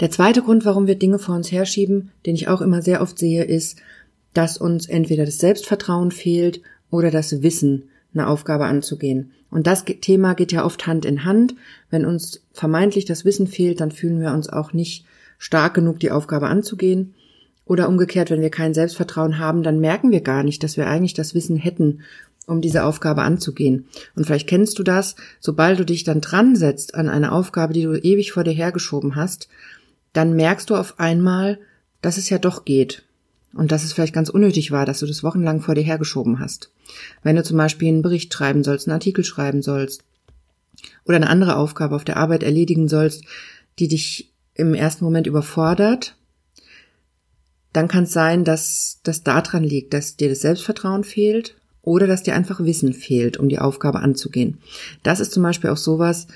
Der 0.00 0.10
zweite 0.10 0.42
Grund, 0.42 0.64
warum 0.64 0.86
wir 0.86 0.96
Dinge 0.96 1.18
vor 1.18 1.34
uns 1.34 1.50
herschieben, 1.50 2.10
den 2.26 2.34
ich 2.34 2.48
auch 2.48 2.60
immer 2.60 2.82
sehr 2.82 3.00
oft 3.00 3.18
sehe, 3.18 3.44
ist, 3.44 3.78
dass 4.34 4.58
uns 4.58 4.86
entweder 4.86 5.24
das 5.24 5.38
Selbstvertrauen 5.38 6.10
fehlt 6.10 6.60
oder 6.90 7.10
das 7.10 7.42
Wissen, 7.42 7.88
eine 8.12 8.28
Aufgabe 8.28 8.66
anzugehen. 8.66 9.32
Und 9.50 9.66
das 9.66 9.84
Thema 9.84 10.34
geht 10.34 10.52
ja 10.52 10.64
oft 10.64 10.86
Hand 10.86 11.04
in 11.04 11.24
Hand. 11.24 11.54
Wenn 11.90 12.04
uns 12.04 12.42
vermeintlich 12.52 13.04
das 13.04 13.24
Wissen 13.24 13.46
fehlt, 13.46 13.80
dann 13.80 13.90
fühlen 13.90 14.20
wir 14.20 14.32
uns 14.32 14.48
auch 14.48 14.72
nicht 14.72 15.04
stark 15.38 15.74
genug, 15.74 16.00
die 16.00 16.10
Aufgabe 16.10 16.48
anzugehen. 16.48 17.14
Oder 17.64 17.88
umgekehrt, 17.88 18.30
wenn 18.30 18.40
wir 18.40 18.50
kein 18.50 18.74
Selbstvertrauen 18.74 19.38
haben, 19.38 19.62
dann 19.62 19.80
merken 19.80 20.10
wir 20.10 20.20
gar 20.20 20.42
nicht, 20.42 20.62
dass 20.62 20.76
wir 20.76 20.86
eigentlich 20.86 21.14
das 21.14 21.34
Wissen 21.34 21.56
hätten 21.56 22.00
um 22.46 22.60
diese 22.60 22.84
Aufgabe 22.84 23.22
anzugehen. 23.22 23.86
Und 24.14 24.24
vielleicht 24.24 24.48
kennst 24.48 24.78
du 24.78 24.82
das, 24.82 25.16
sobald 25.40 25.78
du 25.78 25.84
dich 25.84 26.04
dann 26.04 26.20
dran 26.20 26.56
setzt 26.56 26.94
an 26.94 27.08
eine 27.08 27.32
Aufgabe, 27.32 27.72
die 27.72 27.82
du 27.82 27.94
ewig 27.94 28.32
vor 28.32 28.44
dir 28.44 28.52
hergeschoben 28.52 29.16
hast, 29.16 29.48
dann 30.12 30.34
merkst 30.34 30.70
du 30.70 30.76
auf 30.76 30.98
einmal, 30.98 31.58
dass 32.00 32.16
es 32.16 32.30
ja 32.30 32.38
doch 32.38 32.64
geht. 32.64 33.02
Und 33.52 33.72
dass 33.72 33.84
es 33.84 33.92
vielleicht 33.92 34.14
ganz 34.14 34.28
unnötig 34.28 34.70
war, 34.70 34.84
dass 34.84 35.00
du 35.00 35.06
das 35.06 35.24
wochenlang 35.24 35.60
vor 35.60 35.74
dir 35.74 35.82
hergeschoben 35.82 36.40
hast. 36.40 36.70
Wenn 37.22 37.36
du 37.36 37.42
zum 37.42 37.56
Beispiel 37.56 37.88
einen 37.88 38.02
Bericht 38.02 38.32
schreiben 38.32 38.62
sollst, 38.62 38.86
einen 38.86 38.94
Artikel 38.94 39.24
schreiben 39.24 39.62
sollst 39.62 40.04
oder 41.04 41.16
eine 41.16 41.28
andere 41.28 41.56
Aufgabe 41.56 41.96
auf 41.96 42.04
der 42.04 42.18
Arbeit 42.18 42.42
erledigen 42.42 42.86
sollst, 42.86 43.24
die 43.78 43.88
dich 43.88 44.30
im 44.54 44.74
ersten 44.74 45.04
Moment 45.04 45.26
überfordert, 45.26 46.16
dann 47.72 47.88
kann 47.88 48.04
es 48.04 48.12
sein, 48.12 48.44
dass 48.44 49.00
das 49.02 49.22
daran 49.22 49.64
liegt, 49.64 49.94
dass 49.94 50.16
dir 50.16 50.28
das 50.28 50.40
Selbstvertrauen 50.40 51.04
fehlt 51.04 51.56
oder 51.86 52.08
dass 52.08 52.24
dir 52.24 52.34
einfach 52.34 52.60
Wissen 52.60 52.92
fehlt, 52.92 53.36
um 53.38 53.48
die 53.48 53.60
Aufgabe 53.60 54.00
anzugehen. 54.00 54.58
Das 55.04 55.20
ist 55.20 55.32
zum 55.32 55.44
Beispiel 55.44 55.70
auch 55.70 55.76
sowas, 55.76 56.26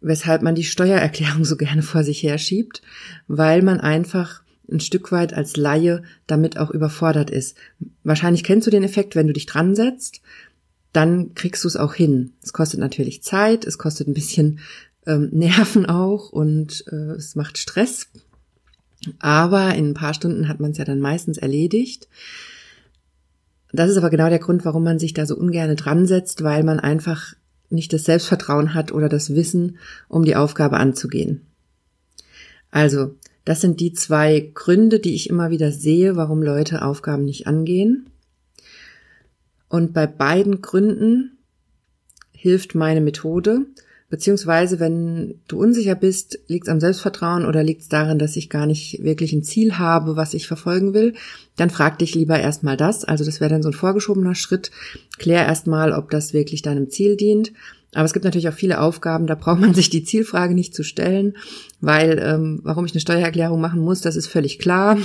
weshalb 0.00 0.42
man 0.42 0.56
die 0.56 0.64
Steuererklärung 0.64 1.44
so 1.46 1.56
gerne 1.56 1.82
vor 1.82 2.02
sich 2.02 2.22
herschiebt, 2.22 2.82
weil 3.28 3.62
man 3.62 3.80
einfach 3.80 4.42
ein 4.70 4.80
Stück 4.80 5.12
weit 5.12 5.34
als 5.34 5.56
Laie 5.56 6.02
damit 6.26 6.58
auch 6.58 6.70
überfordert 6.70 7.30
ist. 7.30 7.56
Wahrscheinlich 8.02 8.42
kennst 8.42 8.66
du 8.66 8.70
den 8.72 8.82
Effekt, 8.82 9.14
wenn 9.14 9.28
du 9.28 9.32
dich 9.32 9.46
dran 9.46 9.76
setzt, 9.76 10.20
dann 10.92 11.34
kriegst 11.34 11.62
du 11.62 11.68
es 11.68 11.76
auch 11.76 11.94
hin. 11.94 12.32
Es 12.42 12.52
kostet 12.52 12.80
natürlich 12.80 13.22
Zeit, 13.22 13.64
es 13.64 13.78
kostet 13.78 14.08
ein 14.08 14.14
bisschen 14.14 14.58
ähm, 15.06 15.28
Nerven 15.32 15.86
auch 15.86 16.30
und 16.30 16.84
äh, 16.90 17.12
es 17.12 17.36
macht 17.36 17.56
Stress. 17.56 18.08
Aber 19.20 19.74
in 19.76 19.90
ein 19.90 19.94
paar 19.94 20.14
Stunden 20.14 20.48
hat 20.48 20.58
man 20.58 20.72
es 20.72 20.78
ja 20.78 20.84
dann 20.84 21.00
meistens 21.00 21.38
erledigt. 21.38 22.08
Das 23.72 23.90
ist 23.90 23.96
aber 23.96 24.10
genau 24.10 24.28
der 24.28 24.38
Grund, 24.38 24.64
warum 24.64 24.84
man 24.84 24.98
sich 24.98 25.14
da 25.14 25.26
so 25.26 25.36
ungern 25.36 25.74
dran 25.76 26.06
setzt, 26.06 26.44
weil 26.44 26.62
man 26.62 26.78
einfach 26.78 27.34
nicht 27.70 27.92
das 27.92 28.04
Selbstvertrauen 28.04 28.74
hat 28.74 28.92
oder 28.92 29.08
das 29.08 29.34
Wissen, 29.34 29.78
um 30.08 30.24
die 30.24 30.36
Aufgabe 30.36 30.76
anzugehen. 30.76 31.40
Also, 32.70 33.14
das 33.44 33.60
sind 33.60 33.80
die 33.80 33.92
zwei 33.92 34.50
Gründe, 34.54 35.00
die 35.00 35.14
ich 35.14 35.28
immer 35.28 35.50
wieder 35.50 35.72
sehe, 35.72 36.16
warum 36.16 36.42
Leute 36.42 36.82
Aufgaben 36.82 37.24
nicht 37.24 37.46
angehen. 37.46 38.06
Und 39.68 39.94
bei 39.94 40.06
beiden 40.06 40.60
Gründen 40.60 41.38
hilft 42.32 42.74
meine 42.74 43.00
Methode. 43.00 43.66
Beziehungsweise, 44.12 44.78
wenn 44.78 45.40
du 45.48 45.58
unsicher 45.58 45.94
bist, 45.94 46.38
liegt 46.46 46.66
es 46.66 46.70
am 46.70 46.80
Selbstvertrauen 46.80 47.46
oder 47.46 47.62
liegt 47.62 47.80
es 47.80 47.88
daran, 47.88 48.18
dass 48.18 48.36
ich 48.36 48.50
gar 48.50 48.66
nicht 48.66 49.02
wirklich 49.02 49.32
ein 49.32 49.42
Ziel 49.42 49.78
habe, 49.78 50.16
was 50.16 50.34
ich 50.34 50.46
verfolgen 50.46 50.92
will, 50.92 51.14
dann 51.56 51.70
frag 51.70 51.98
dich 51.98 52.14
lieber 52.14 52.38
erstmal 52.38 52.76
das. 52.76 53.06
Also 53.06 53.24
das 53.24 53.40
wäre 53.40 53.48
dann 53.48 53.62
so 53.62 53.70
ein 53.70 53.72
vorgeschobener 53.72 54.34
Schritt. 54.34 54.70
Klär 55.16 55.46
erstmal, 55.46 55.94
ob 55.94 56.10
das 56.10 56.34
wirklich 56.34 56.60
deinem 56.60 56.90
Ziel 56.90 57.16
dient. 57.16 57.54
Aber 57.94 58.04
es 58.04 58.12
gibt 58.12 58.26
natürlich 58.26 58.50
auch 58.50 58.54
viele 58.54 58.82
Aufgaben, 58.82 59.26
da 59.26 59.34
braucht 59.34 59.60
man 59.60 59.72
sich 59.72 59.88
die 59.88 60.04
Zielfrage 60.04 60.52
nicht 60.54 60.74
zu 60.74 60.82
stellen, 60.82 61.38
weil 61.80 62.20
ähm, 62.22 62.60
warum 62.64 62.84
ich 62.84 62.92
eine 62.92 63.00
Steuererklärung 63.00 63.62
machen 63.62 63.80
muss, 63.80 64.02
das 64.02 64.16
ist 64.16 64.26
völlig 64.26 64.58
klar. 64.58 64.98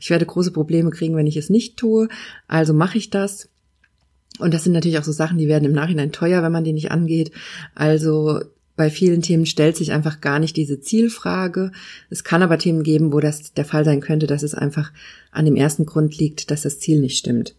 Ich 0.00 0.10
werde 0.10 0.26
große 0.26 0.50
Probleme 0.50 0.90
kriegen, 0.90 1.14
wenn 1.14 1.28
ich 1.28 1.36
es 1.36 1.48
nicht 1.48 1.76
tue. 1.76 2.08
Also 2.48 2.74
mache 2.74 2.98
ich 2.98 3.10
das. 3.10 3.50
Und 4.38 4.54
das 4.54 4.64
sind 4.64 4.72
natürlich 4.72 4.98
auch 4.98 5.04
so 5.04 5.12
Sachen, 5.12 5.38
die 5.38 5.48
werden 5.48 5.64
im 5.64 5.72
Nachhinein 5.72 6.12
teuer, 6.12 6.42
wenn 6.42 6.52
man 6.52 6.64
die 6.64 6.72
nicht 6.72 6.90
angeht. 6.90 7.32
Also 7.74 8.40
bei 8.76 8.90
vielen 8.90 9.22
Themen 9.22 9.44
stellt 9.44 9.76
sich 9.76 9.90
einfach 9.92 10.20
gar 10.20 10.38
nicht 10.38 10.56
diese 10.56 10.80
Zielfrage. 10.80 11.72
Es 12.10 12.22
kann 12.22 12.42
aber 12.42 12.58
Themen 12.58 12.84
geben, 12.84 13.12
wo 13.12 13.18
das 13.18 13.52
der 13.52 13.64
Fall 13.64 13.84
sein 13.84 14.00
könnte, 14.00 14.28
dass 14.28 14.44
es 14.44 14.54
einfach 14.54 14.92
an 15.32 15.44
dem 15.44 15.56
ersten 15.56 15.84
Grund 15.84 16.16
liegt, 16.16 16.50
dass 16.50 16.62
das 16.62 16.78
Ziel 16.78 17.00
nicht 17.00 17.18
stimmt. 17.18 17.56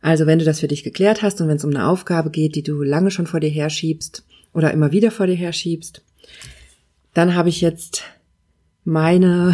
Also 0.00 0.26
wenn 0.26 0.38
du 0.38 0.44
das 0.44 0.60
für 0.60 0.68
dich 0.68 0.82
geklärt 0.82 1.22
hast 1.22 1.40
und 1.40 1.48
wenn 1.48 1.56
es 1.56 1.64
um 1.64 1.70
eine 1.70 1.86
Aufgabe 1.86 2.30
geht, 2.30 2.54
die 2.54 2.62
du 2.62 2.82
lange 2.82 3.10
schon 3.10 3.26
vor 3.26 3.40
dir 3.40 3.50
herschiebst 3.50 4.24
oder 4.54 4.72
immer 4.72 4.92
wieder 4.92 5.10
vor 5.10 5.26
dir 5.26 5.34
herschiebst, 5.34 6.02
dann 7.12 7.34
habe 7.34 7.50
ich 7.50 7.60
jetzt 7.60 8.04
meine 8.84 9.52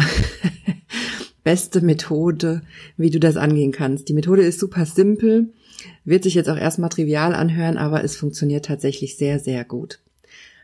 beste 1.43 1.81
Methode, 1.81 2.61
wie 2.95 3.09
du 3.09 3.19
das 3.19 3.35
angehen 3.35 3.73
kannst. 3.73 4.07
Die 4.07 4.13
Methode 4.13 4.43
ist 4.43 4.59
super 4.59 4.85
simpel. 4.85 5.49
Wird 6.03 6.23
sich 6.23 6.33
jetzt 6.33 6.49
auch 6.49 6.57
erstmal 6.57 6.89
trivial 6.89 7.33
anhören, 7.33 7.77
aber 7.77 8.03
es 8.03 8.15
funktioniert 8.15 8.65
tatsächlich 8.65 9.17
sehr, 9.17 9.39
sehr 9.39 9.63
gut. 9.65 9.99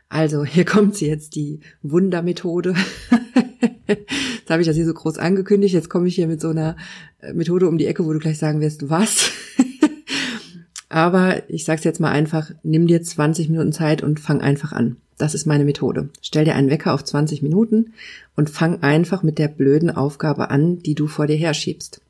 Also, 0.08 0.44
hier 0.44 0.64
kommt 0.64 0.96
sie 0.96 1.06
jetzt, 1.06 1.34
die 1.36 1.60
Wundermethode. 1.82 2.74
Jetzt 3.86 4.50
habe 4.50 4.62
ich 4.62 4.66
das 4.66 4.76
hier 4.76 4.86
so 4.86 4.94
groß 4.94 5.18
angekündigt. 5.18 5.74
Jetzt 5.74 5.90
komme 5.90 6.08
ich 6.08 6.14
hier 6.14 6.26
mit 6.26 6.40
so 6.40 6.48
einer 6.48 6.76
äh, 7.20 7.32
Methode 7.32 7.68
um 7.68 7.78
die 7.78 7.86
Ecke, 7.86 8.04
wo 8.04 8.12
du 8.12 8.18
gleich 8.18 8.38
sagen 8.38 8.60
wirst, 8.60 8.90
was? 8.90 9.30
Aber 10.88 11.48
ich 11.48 11.64
sag's 11.64 11.84
jetzt 11.84 12.00
mal 12.00 12.10
einfach, 12.10 12.50
nimm 12.62 12.86
dir 12.86 13.02
20 13.02 13.48
Minuten 13.48 13.72
Zeit 13.72 14.02
und 14.02 14.20
fang 14.20 14.40
einfach 14.40 14.72
an. 14.72 14.96
Das 15.16 15.34
ist 15.34 15.46
meine 15.46 15.64
Methode. 15.64 16.10
Stell 16.20 16.44
dir 16.44 16.54
einen 16.54 16.70
Wecker 16.70 16.92
auf 16.92 17.04
20 17.04 17.42
Minuten 17.42 17.92
und 18.34 18.50
fang 18.50 18.82
einfach 18.82 19.22
mit 19.22 19.38
der 19.38 19.48
blöden 19.48 19.90
Aufgabe 19.90 20.50
an, 20.50 20.80
die 20.80 20.94
du 20.94 21.06
vor 21.06 21.26
dir 21.26 21.36
herschiebst. 21.36 22.00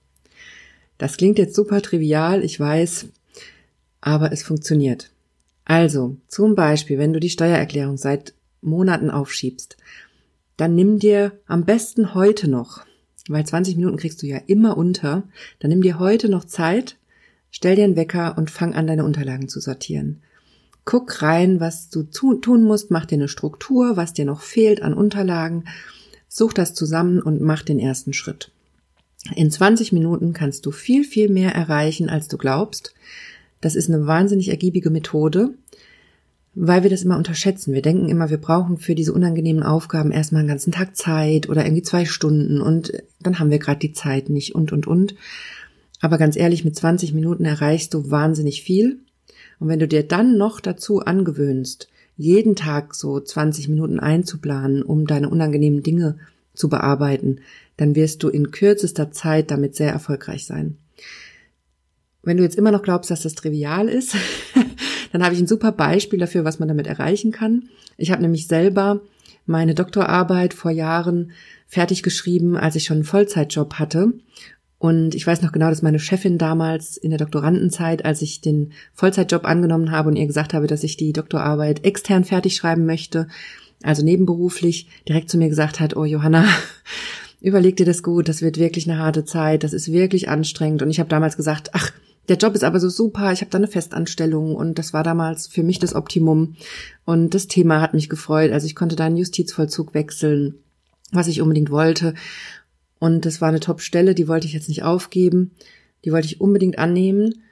Das 1.03 1.17
klingt 1.17 1.37
jetzt 1.37 1.57
super 1.57 1.83
trivial, 1.83 2.45
ich 2.45 2.61
weiß, 2.61 3.07
aber 4.01 4.31
es 4.31 4.45
funktioniert. 4.45 5.11
Also, 5.65 6.17
zum 6.29 6.55
Beispiel, 6.55 6.97
wenn 6.97 7.13
du 7.13 7.19
die 7.19 7.29
Steuererklärung 7.29 7.97
seit 7.97 8.35
Monaten 8.61 9.11
aufschiebst, 9.11 9.77
dann 10.57 10.77
nimm 10.77 11.01
dir 11.01 11.33
am 11.47 11.65
besten 11.65 12.15
heute 12.15 12.49
noch, 12.49 12.87
weil 13.27 13.45
20 13.45 13.75
Minuten 13.75 13.97
kriegst 13.97 14.23
du 14.23 14.29
ja 14.29 14.39
immer 14.47 14.77
unter, 14.77 15.25
dann 15.59 15.71
nimm 15.71 15.83
dir 15.83 15.99
heute 15.99 16.29
noch 16.29 16.45
Zeit, 16.45 16.99
stell 17.51 17.75
dir 17.75 17.83
einen 17.83 17.97
Wecker 17.97 18.39
und 18.39 18.53
fang 18.53 18.73
an, 18.73 18.87
deine 18.87 19.05
Unterlagen 19.05 19.49
zu 19.49 19.59
sortieren. 19.59 20.23
Guck 20.85 21.21
rein, 21.21 21.59
was 21.59 21.91
du 21.91 22.05
tun 22.05 22.63
musst, 22.63 22.93
mach 22.93 23.07
dir 23.07 23.17
eine 23.17 23.27
Struktur, 23.27 23.97
was 23.97 24.13
dir 24.13 24.25
noch 24.25 24.41
fehlt 24.41 24.83
an 24.83 24.95
Unterlagen, 24.95 25.65
such 26.29 26.53
das 26.53 26.75
zusammen 26.75 27.21
und 27.21 27.41
mach 27.41 27.63
den 27.63 27.81
ersten 27.81 28.13
Schritt. 28.13 28.52
In 29.35 29.51
20 29.51 29.93
Minuten 29.93 30.33
kannst 30.33 30.67
du 30.67 30.73
viel, 30.73 31.05
viel 31.05 31.29
mehr 31.29 31.55
erreichen, 31.55 32.09
als 32.09 32.29
du 32.29 32.37
glaubst. 32.37 32.95
Das 33.61 33.77
ist 33.77 33.89
eine 33.89 34.07
wahnsinnig 34.07 34.49
ergiebige 34.49 34.91
Methode, 34.91 35.55
weil 36.55 36.83
wir 36.83 36.91
das 36.91 37.03
immer 37.03 37.17
unterschätzen. 37.17 37.73
Wir 37.73 37.83
denken 37.83 38.09
immer, 38.09 38.31
wir 38.31 38.39
brauchen 38.39 38.79
für 38.79 38.97
diese 38.97 39.13
unangenehmen 39.13 39.63
Aufgaben 39.63 40.11
erstmal 40.11 40.41
einen 40.41 40.49
ganzen 40.49 40.73
Tag 40.73 40.97
Zeit 40.97 41.49
oder 41.49 41.65
irgendwie 41.65 41.85
zwei 41.85 42.05
Stunden 42.05 42.61
und 42.61 42.93
dann 43.21 43.39
haben 43.39 43.51
wir 43.51 43.61
gerade 43.61 43.79
die 43.79 43.93
Zeit 43.93 44.29
nicht 44.29 44.55
und, 44.55 44.73
und, 44.73 44.87
und. 44.87 45.15
Aber 46.01 46.19
ganz 46.19 46.37
ehrlich, 46.37 46.65
mit 46.65 46.75
20 46.75 47.15
Minuten 47.15 47.45
erreichst 47.45 47.95
du 47.95 48.11
wahnsinnig 48.11 48.63
viel. 48.63 48.99
Und 49.61 49.69
wenn 49.69 49.79
du 49.79 49.87
dir 49.87 50.03
dann 50.03 50.37
noch 50.37 50.59
dazu 50.59 51.01
angewöhnst, 51.01 51.89
jeden 52.17 52.57
Tag 52.57 52.97
so 52.97 53.21
20 53.21 53.69
Minuten 53.69 54.01
einzuplanen, 54.01 54.83
um 54.83 55.07
deine 55.07 55.29
unangenehmen 55.29 55.85
Dinge 55.85 56.19
zu 56.55 56.69
bearbeiten, 56.69 57.39
dann 57.83 57.97
wirst 57.97 58.23
du 58.23 58.29
in 58.29 58.53
kürzester 58.53 59.11
Zeit 59.11 59.51
damit 59.51 59.75
sehr 59.75 59.91
erfolgreich 59.91 60.47
sein. 60.47 60.77
Wenn 62.23 62.37
du 62.37 62.45
jetzt 62.45 62.57
immer 62.57 62.71
noch 62.71 62.83
glaubst, 62.83 63.11
dass 63.11 63.23
das 63.23 63.35
trivial 63.35 63.89
ist, 63.89 64.15
dann 65.13 65.25
habe 65.25 65.35
ich 65.35 65.41
ein 65.41 65.49
super 65.49 65.73
Beispiel 65.73 66.21
dafür, 66.21 66.45
was 66.45 66.61
man 66.61 66.69
damit 66.69 66.87
erreichen 66.87 67.33
kann. 67.33 67.69
Ich 67.97 68.13
habe 68.13 68.23
nämlich 68.23 68.47
selber 68.47 69.01
meine 69.47 69.75
Doktorarbeit 69.75 70.55
vor 70.55 70.71
Jahren 70.71 71.33
fertig 71.67 72.05
geschrieben, 72.05 72.57
als 72.57 72.77
ich 72.77 72.85
schon 72.85 72.99
einen 72.99 73.05
Vollzeitjob 73.05 73.75
hatte. 73.75 74.13
Und 74.79 75.17
ich 75.17 75.27
weiß 75.27 75.43
noch 75.43 75.51
genau, 75.51 75.69
dass 75.69 75.83
meine 75.83 75.99
Chefin 75.99 76.39
damals 76.39 76.97
in 76.97 77.11
der 77.11 77.19
Doktorandenzeit, 77.19 78.05
als 78.05 78.23
ich 78.23 78.41
den 78.41 78.73
Vollzeitjob 78.95 79.45
angenommen 79.45 79.91
habe 79.91 80.09
und 80.09 80.15
ihr 80.15 80.27
gesagt 80.29 80.55
habe, 80.55 80.69
dass 80.69 80.85
ich 80.85 80.97
die 80.97 81.13
Doktorarbeit 81.13 81.85
extern 81.85 82.23
fertig 82.23 82.55
schreiben 82.55 82.87
möchte, 82.87 83.27
also 83.83 84.05
nebenberuflich, 84.05 84.87
direkt 85.09 85.31
zu 85.31 85.39
mir 85.39 85.49
gesagt 85.49 85.81
hat, 85.81 85.97
oh 85.97 86.05
Johanna, 86.05 86.47
überleg 87.43 87.77
dir 87.77 87.87
das 87.87 88.03
gut, 88.03 88.29
das 88.29 88.41
wird 88.41 88.59
wirklich 88.59 88.89
eine 88.89 88.99
harte 88.99 89.25
Zeit, 89.25 89.65
das 89.65 89.73
ist 89.73 89.93
wirklich 89.93 90.29
anstrengend. 90.29 90.83
Und 90.83 90.91
ich 90.91 91.01
habe 91.01 91.09
damals 91.09 91.37
gesagt, 91.37 91.71
ach, 91.73 91.93
der 92.29 92.37
Job 92.37 92.55
ist 92.55 92.63
aber 92.63 92.79
so 92.79 92.89
super, 92.89 93.33
ich 93.33 93.41
habe 93.41 93.51
da 93.51 93.59
eine 93.59 93.67
Festanstellung 93.67 94.55
und 94.55 94.79
das 94.79 94.93
war 94.93 95.03
damals 95.03 95.49
für 95.49 95.65
mich 95.65 95.81
das 95.81 95.95
Optimum. 95.95 96.55
Und 97.05 97.35
das 97.35 97.49
Thema 97.49 97.81
hat 97.81 97.95
mich 97.95 98.09
gefreut. 98.09 98.53
Also 98.53 98.67
ich 98.67 98.77
konnte 98.77 98.95
da 98.95 99.07
einen 99.07 99.17
Justizvollzug 99.17 99.93
wechseln, 99.93 100.55
was 101.11 101.27
ich 101.27 101.43
unbedingt 101.43 101.71
wollte. 101.71 102.15
Und 103.01 103.27
das 103.27 103.41
war 103.41 103.49
eine 103.49 103.61
Top-Stelle, 103.61 104.15
die 104.15 104.29
wollte 104.29 104.47
ich 104.47 104.53
jetzt 104.53 104.69
nicht 104.69 104.85
aufgeben. 104.85 105.51
Die 106.05 106.13
wollte 106.13 106.27
ich 106.27 106.41
unbedingt 106.41 106.79
annehmen 106.79 107.43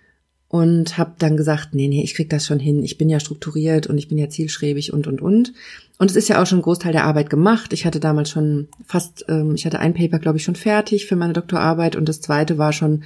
und 0.50 0.98
habe 0.98 1.12
dann 1.16 1.36
gesagt, 1.36 1.74
nee, 1.74 1.86
nee, 1.86 2.02
ich 2.02 2.14
krieg 2.14 2.28
das 2.28 2.44
schon 2.44 2.58
hin. 2.58 2.82
Ich 2.82 2.98
bin 2.98 3.08
ja 3.08 3.20
strukturiert 3.20 3.86
und 3.86 3.98
ich 3.98 4.08
bin 4.08 4.18
ja 4.18 4.28
zielstrebig 4.28 4.92
und 4.92 5.06
und 5.06 5.22
und. 5.22 5.52
Und 5.96 6.10
es 6.10 6.16
ist 6.16 6.28
ja 6.28 6.42
auch 6.42 6.46
schon 6.46 6.58
ein 6.58 6.62
Großteil 6.62 6.90
der 6.90 7.04
Arbeit 7.04 7.30
gemacht. 7.30 7.72
Ich 7.72 7.86
hatte 7.86 8.00
damals 8.00 8.30
schon 8.30 8.66
fast, 8.84 9.24
ähm, 9.28 9.54
ich 9.54 9.64
hatte 9.64 9.78
ein 9.78 9.94
Paper, 9.94 10.18
glaube 10.18 10.38
ich, 10.38 10.44
schon 10.44 10.56
fertig 10.56 11.06
für 11.06 11.14
meine 11.14 11.34
Doktorarbeit 11.34 11.94
und 11.94 12.08
das 12.08 12.20
zweite 12.20 12.58
war 12.58 12.72
schon 12.72 13.04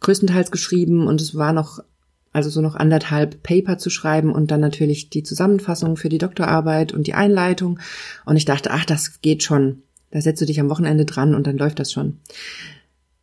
größtenteils 0.00 0.50
geschrieben 0.50 1.06
und 1.06 1.20
es 1.20 1.34
war 1.34 1.52
noch, 1.52 1.80
also 2.32 2.48
so 2.48 2.62
noch 2.62 2.76
anderthalb 2.76 3.42
Paper 3.42 3.76
zu 3.76 3.90
schreiben 3.90 4.32
und 4.32 4.50
dann 4.50 4.60
natürlich 4.60 5.10
die 5.10 5.22
Zusammenfassung 5.22 5.98
für 5.98 6.08
die 6.08 6.16
Doktorarbeit 6.16 6.94
und 6.94 7.06
die 7.06 7.14
Einleitung. 7.14 7.78
Und 8.24 8.36
ich 8.36 8.46
dachte, 8.46 8.70
ach, 8.70 8.86
das 8.86 9.20
geht 9.20 9.42
schon. 9.42 9.82
Da 10.12 10.22
setzt 10.22 10.40
du 10.40 10.46
dich 10.46 10.60
am 10.60 10.70
Wochenende 10.70 11.04
dran 11.04 11.34
und 11.34 11.46
dann 11.46 11.58
läuft 11.58 11.78
das 11.78 11.92
schon. 11.92 12.20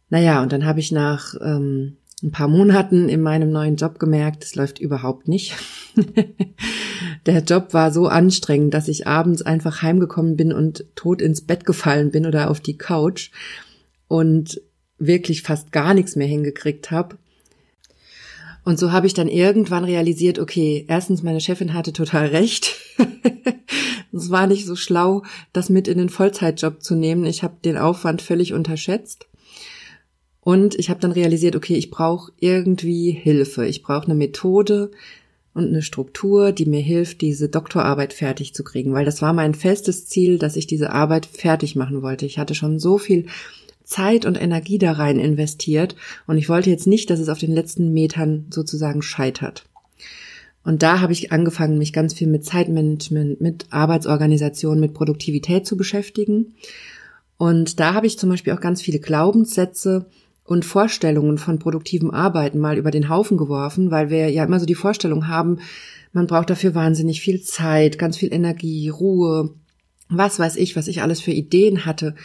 Naja, 0.10 0.44
und 0.44 0.52
dann 0.52 0.64
habe 0.64 0.80
ich 0.80 0.92
nach 0.92 1.34
ähm, 1.42 1.98
ein 2.24 2.32
paar 2.32 2.48
Monaten 2.48 3.10
in 3.10 3.22
meinem 3.22 3.52
neuen 3.52 3.76
Job 3.76 4.00
gemerkt, 4.00 4.44
es 4.44 4.56
läuft 4.56 4.80
überhaupt 4.80 5.28
nicht. 5.28 5.56
Der 7.28 7.44
Job 7.44 7.74
war 7.74 7.92
so 7.92 8.08
anstrengend, 8.08 8.74
dass 8.74 8.88
ich 8.88 9.06
abends 9.06 9.44
einfach 9.44 9.84
heimgekommen 9.84 10.36
bin 10.36 10.52
und 10.52 10.86
tot 10.96 11.22
ins 11.22 11.42
Bett 11.42 11.66
gefallen 11.66 12.12
bin 12.12 12.26
oder 12.26 12.50
auf 12.50 12.60
die 12.60 12.78
Couch. 12.78 13.32
Und 14.08 14.62
wirklich 14.98 15.44
fast 15.44 15.72
gar 15.72 15.94
nichts 15.94 16.16
mehr 16.16 16.28
hingekriegt 16.28 16.92
habe. 16.92 17.18
Und 18.64 18.78
so 18.80 18.92
habe 18.92 19.08
ich 19.08 19.14
dann 19.14 19.30
irgendwann 19.30 19.86
realisiert, 19.86 20.40
okay, 20.40 20.86
erstens, 20.88 21.24
meine 21.24 21.40
Chefin 21.40 21.74
hatte 21.74 21.94
total 21.94 22.28
recht. 22.28 22.76
es 24.12 24.30
war 24.30 24.48
nicht 24.48 24.66
so 24.66 24.76
schlau, 24.76 25.24
das 25.54 25.70
mit 25.70 25.88
in 25.88 25.98
den 25.98 26.10
Vollzeitjob 26.10 26.84
zu 26.84 26.96
nehmen. 26.96 27.26
Ich 27.26 27.44
habe 27.44 27.56
den 27.64 27.78
Aufwand 27.78 28.22
völlig 28.22 28.54
unterschätzt. 28.54 29.28
Und 30.48 30.76
ich 30.76 30.90
habe 30.90 31.02
dann 31.02 31.12
realisiert, 31.12 31.58
okay, 31.58 31.76
ich 31.76 31.92
brauche 31.92 32.32
irgendwie 32.40 33.12
Hilfe. 33.12 33.68
Ich 33.68 33.84
brauche 33.84 34.06
eine 34.06 34.16
Methode 34.16 34.92
und 35.54 35.68
eine 35.68 35.82
Struktur, 35.82 36.54
die 36.54 36.66
mir 36.66 36.80
hilft, 36.80 37.20
diese 37.20 37.50
Doktorarbeit 37.50 38.14
fertig 38.14 38.54
zu 38.54 38.64
kriegen, 38.64 38.94
weil 38.94 39.04
das 39.04 39.22
war 39.22 39.34
mein 39.34 39.54
festes 39.54 40.06
Ziel, 40.06 40.40
dass 40.40 40.56
ich 40.56 40.66
diese 40.66 40.94
Arbeit 40.94 41.26
fertig 41.26 41.76
machen 41.76 42.02
wollte. 42.02 42.26
Ich 42.26 42.40
hatte 42.40 42.56
schon 42.56 42.80
so 42.80 42.98
viel 42.98 43.26
Zeit 43.84 44.26
und 44.26 44.42
Energie 44.42 44.78
da 44.78 44.94
rein 44.94 45.20
investiert 45.20 45.98
und 46.28 46.38
ich 46.38 46.48
wollte 46.48 46.70
jetzt 46.70 46.88
nicht, 46.88 47.10
dass 47.10 47.20
es 47.20 47.28
auf 47.28 47.40
den 47.40 47.52
letzten 47.52 47.92
Metern 47.92 48.46
sozusagen 48.50 49.02
scheitert. 49.02 49.66
Und 50.64 50.82
da 50.82 51.02
habe 51.02 51.12
ich 51.12 51.34
angefangen, 51.34 51.78
mich 51.78 51.92
ganz 51.92 52.14
viel 52.14 52.28
mit 52.28 52.46
Zeitmanagement, 52.46 53.42
mit 53.42 53.66
Arbeitsorganisation, 53.72 54.80
mit 54.80 54.94
Produktivität 54.94 55.68
zu 55.68 55.76
beschäftigen. 55.76 56.54
Und 57.36 57.82
da 57.82 57.94
habe 57.94 58.08
ich 58.08 58.18
zum 58.18 58.30
Beispiel 58.30 58.54
auch 58.54 58.62
ganz 58.62 58.82
viele 58.82 59.00
Glaubenssätze 59.00 60.06
und 60.48 60.64
Vorstellungen 60.64 61.38
von 61.38 61.60
produktivem 61.60 62.10
Arbeiten 62.10 62.58
mal 62.58 62.78
über 62.78 62.90
den 62.90 63.10
Haufen 63.10 63.38
geworfen, 63.38 63.92
weil 63.92 64.10
wir 64.10 64.30
ja 64.30 64.46
immer 64.46 64.60
so 64.60 64.66
die 64.66 64.76
Vorstellung 64.76 65.28
haben, 65.28 65.60
man 66.14 66.26
braucht 66.26 66.50
dafür 66.50 66.74
wahnsinnig 66.74 67.22
viel 67.22 67.42
Zeit, 67.42 68.00
ganz 68.00 68.18
viel 68.18 68.34
Energie, 68.34 68.88
Ruhe, 68.88 69.54
was 70.10 70.40
weiß 70.40 70.56
ich, 70.56 70.78
was 70.78 70.88
ich 70.88 71.02
alles 71.02 71.20
für 71.20 71.32
Ideen 71.32 71.86
hatte, 71.86 72.16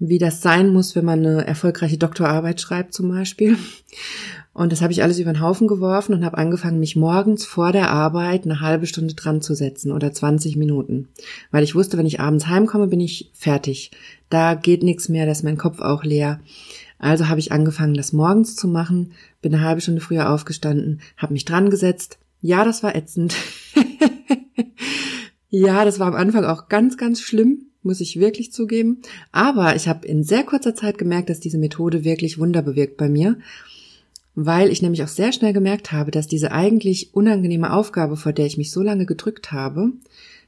wie 0.00 0.18
das 0.18 0.42
sein 0.42 0.72
muss, 0.72 0.96
wenn 0.96 1.04
man 1.04 1.24
eine 1.24 1.46
erfolgreiche 1.46 1.96
Doktorarbeit 1.96 2.60
schreibt 2.60 2.92
zum 2.92 3.08
Beispiel. 3.08 3.56
Und 4.52 4.72
das 4.72 4.82
habe 4.82 4.92
ich 4.92 5.04
alles 5.04 5.20
über 5.20 5.32
den 5.32 5.40
Haufen 5.40 5.68
geworfen 5.68 6.12
und 6.12 6.24
habe 6.24 6.38
angefangen, 6.38 6.80
mich 6.80 6.96
morgens 6.96 7.44
vor 7.44 7.70
der 7.70 7.90
Arbeit 7.90 8.44
eine 8.44 8.60
halbe 8.60 8.86
Stunde 8.86 9.14
dran 9.14 9.42
zu 9.42 9.54
setzen 9.54 9.92
oder 9.92 10.12
20 10.12 10.56
Minuten. 10.56 11.08
Weil 11.52 11.62
ich 11.62 11.76
wusste, 11.76 11.98
wenn 11.98 12.06
ich 12.06 12.18
abends 12.18 12.48
heimkomme, 12.48 12.88
bin 12.88 13.00
ich 13.00 13.30
fertig. 13.32 13.92
Da 14.28 14.54
geht 14.54 14.82
nichts 14.82 15.08
mehr, 15.08 15.24
da 15.24 15.32
ist 15.32 15.44
mein 15.44 15.58
Kopf 15.58 15.80
auch 15.80 16.02
leer. 16.02 16.40
Also 17.00 17.28
habe 17.28 17.40
ich 17.40 17.50
angefangen, 17.50 17.94
das 17.94 18.12
morgens 18.12 18.54
zu 18.54 18.68
machen, 18.68 19.12
bin 19.42 19.54
eine 19.54 19.64
halbe 19.64 19.80
Stunde 19.80 20.00
früher 20.00 20.30
aufgestanden, 20.30 21.00
habe 21.16 21.32
mich 21.32 21.44
dran 21.44 21.70
gesetzt. 21.70 22.18
Ja, 22.40 22.64
das 22.64 22.82
war 22.82 22.94
ätzend. 22.94 23.34
ja, 25.48 25.84
das 25.84 25.98
war 25.98 26.06
am 26.06 26.14
Anfang 26.14 26.44
auch 26.44 26.68
ganz, 26.68 26.96
ganz 26.96 27.20
schlimm, 27.20 27.66
muss 27.82 28.00
ich 28.00 28.20
wirklich 28.20 28.52
zugeben. 28.52 28.98
Aber 29.32 29.74
ich 29.74 29.88
habe 29.88 30.06
in 30.06 30.22
sehr 30.22 30.44
kurzer 30.44 30.74
Zeit 30.74 30.98
gemerkt, 30.98 31.30
dass 31.30 31.40
diese 31.40 31.58
Methode 31.58 32.04
wirklich 32.04 32.38
Wunder 32.38 32.62
bewirkt 32.62 32.96
bei 32.96 33.08
mir 33.08 33.36
weil 34.34 34.70
ich 34.70 34.82
nämlich 34.82 35.02
auch 35.02 35.08
sehr 35.08 35.32
schnell 35.32 35.52
gemerkt 35.52 35.92
habe, 35.92 36.10
dass 36.10 36.26
diese 36.26 36.52
eigentlich 36.52 37.14
unangenehme 37.14 37.72
Aufgabe, 37.72 38.16
vor 38.16 38.32
der 38.32 38.46
ich 38.46 38.56
mich 38.56 38.70
so 38.70 38.82
lange 38.82 39.06
gedrückt 39.06 39.52
habe, 39.52 39.92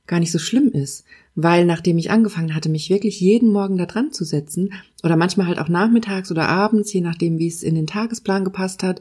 gar 0.06 0.21
nicht 0.21 0.32
so 0.32 0.38
schlimm 0.38 0.71
ist, 0.71 1.04
weil 1.35 1.65
nachdem 1.65 1.99
ich 1.99 2.11
angefangen 2.11 2.55
hatte, 2.55 2.69
mich 2.69 2.91
wirklich 2.91 3.21
jeden 3.21 3.51
Morgen 3.51 3.79
da 3.79 3.87
dran 3.87 4.12
zu 4.12 4.25
setzen 4.25 4.73
oder 5.03 5.17
manchmal 5.17 5.47
halt 5.47 5.59
auch 5.59 5.69
nachmittags 5.69 6.31
oder 6.31 6.49
abends, 6.49 6.93
je 6.93 7.01
nachdem, 7.01 7.39
wie 7.39 7.49
es 7.49 7.62
in 7.62 7.75
den 7.75 7.87
Tagesplan 7.87 8.45
gepasst 8.45 8.83
hat, 8.83 9.01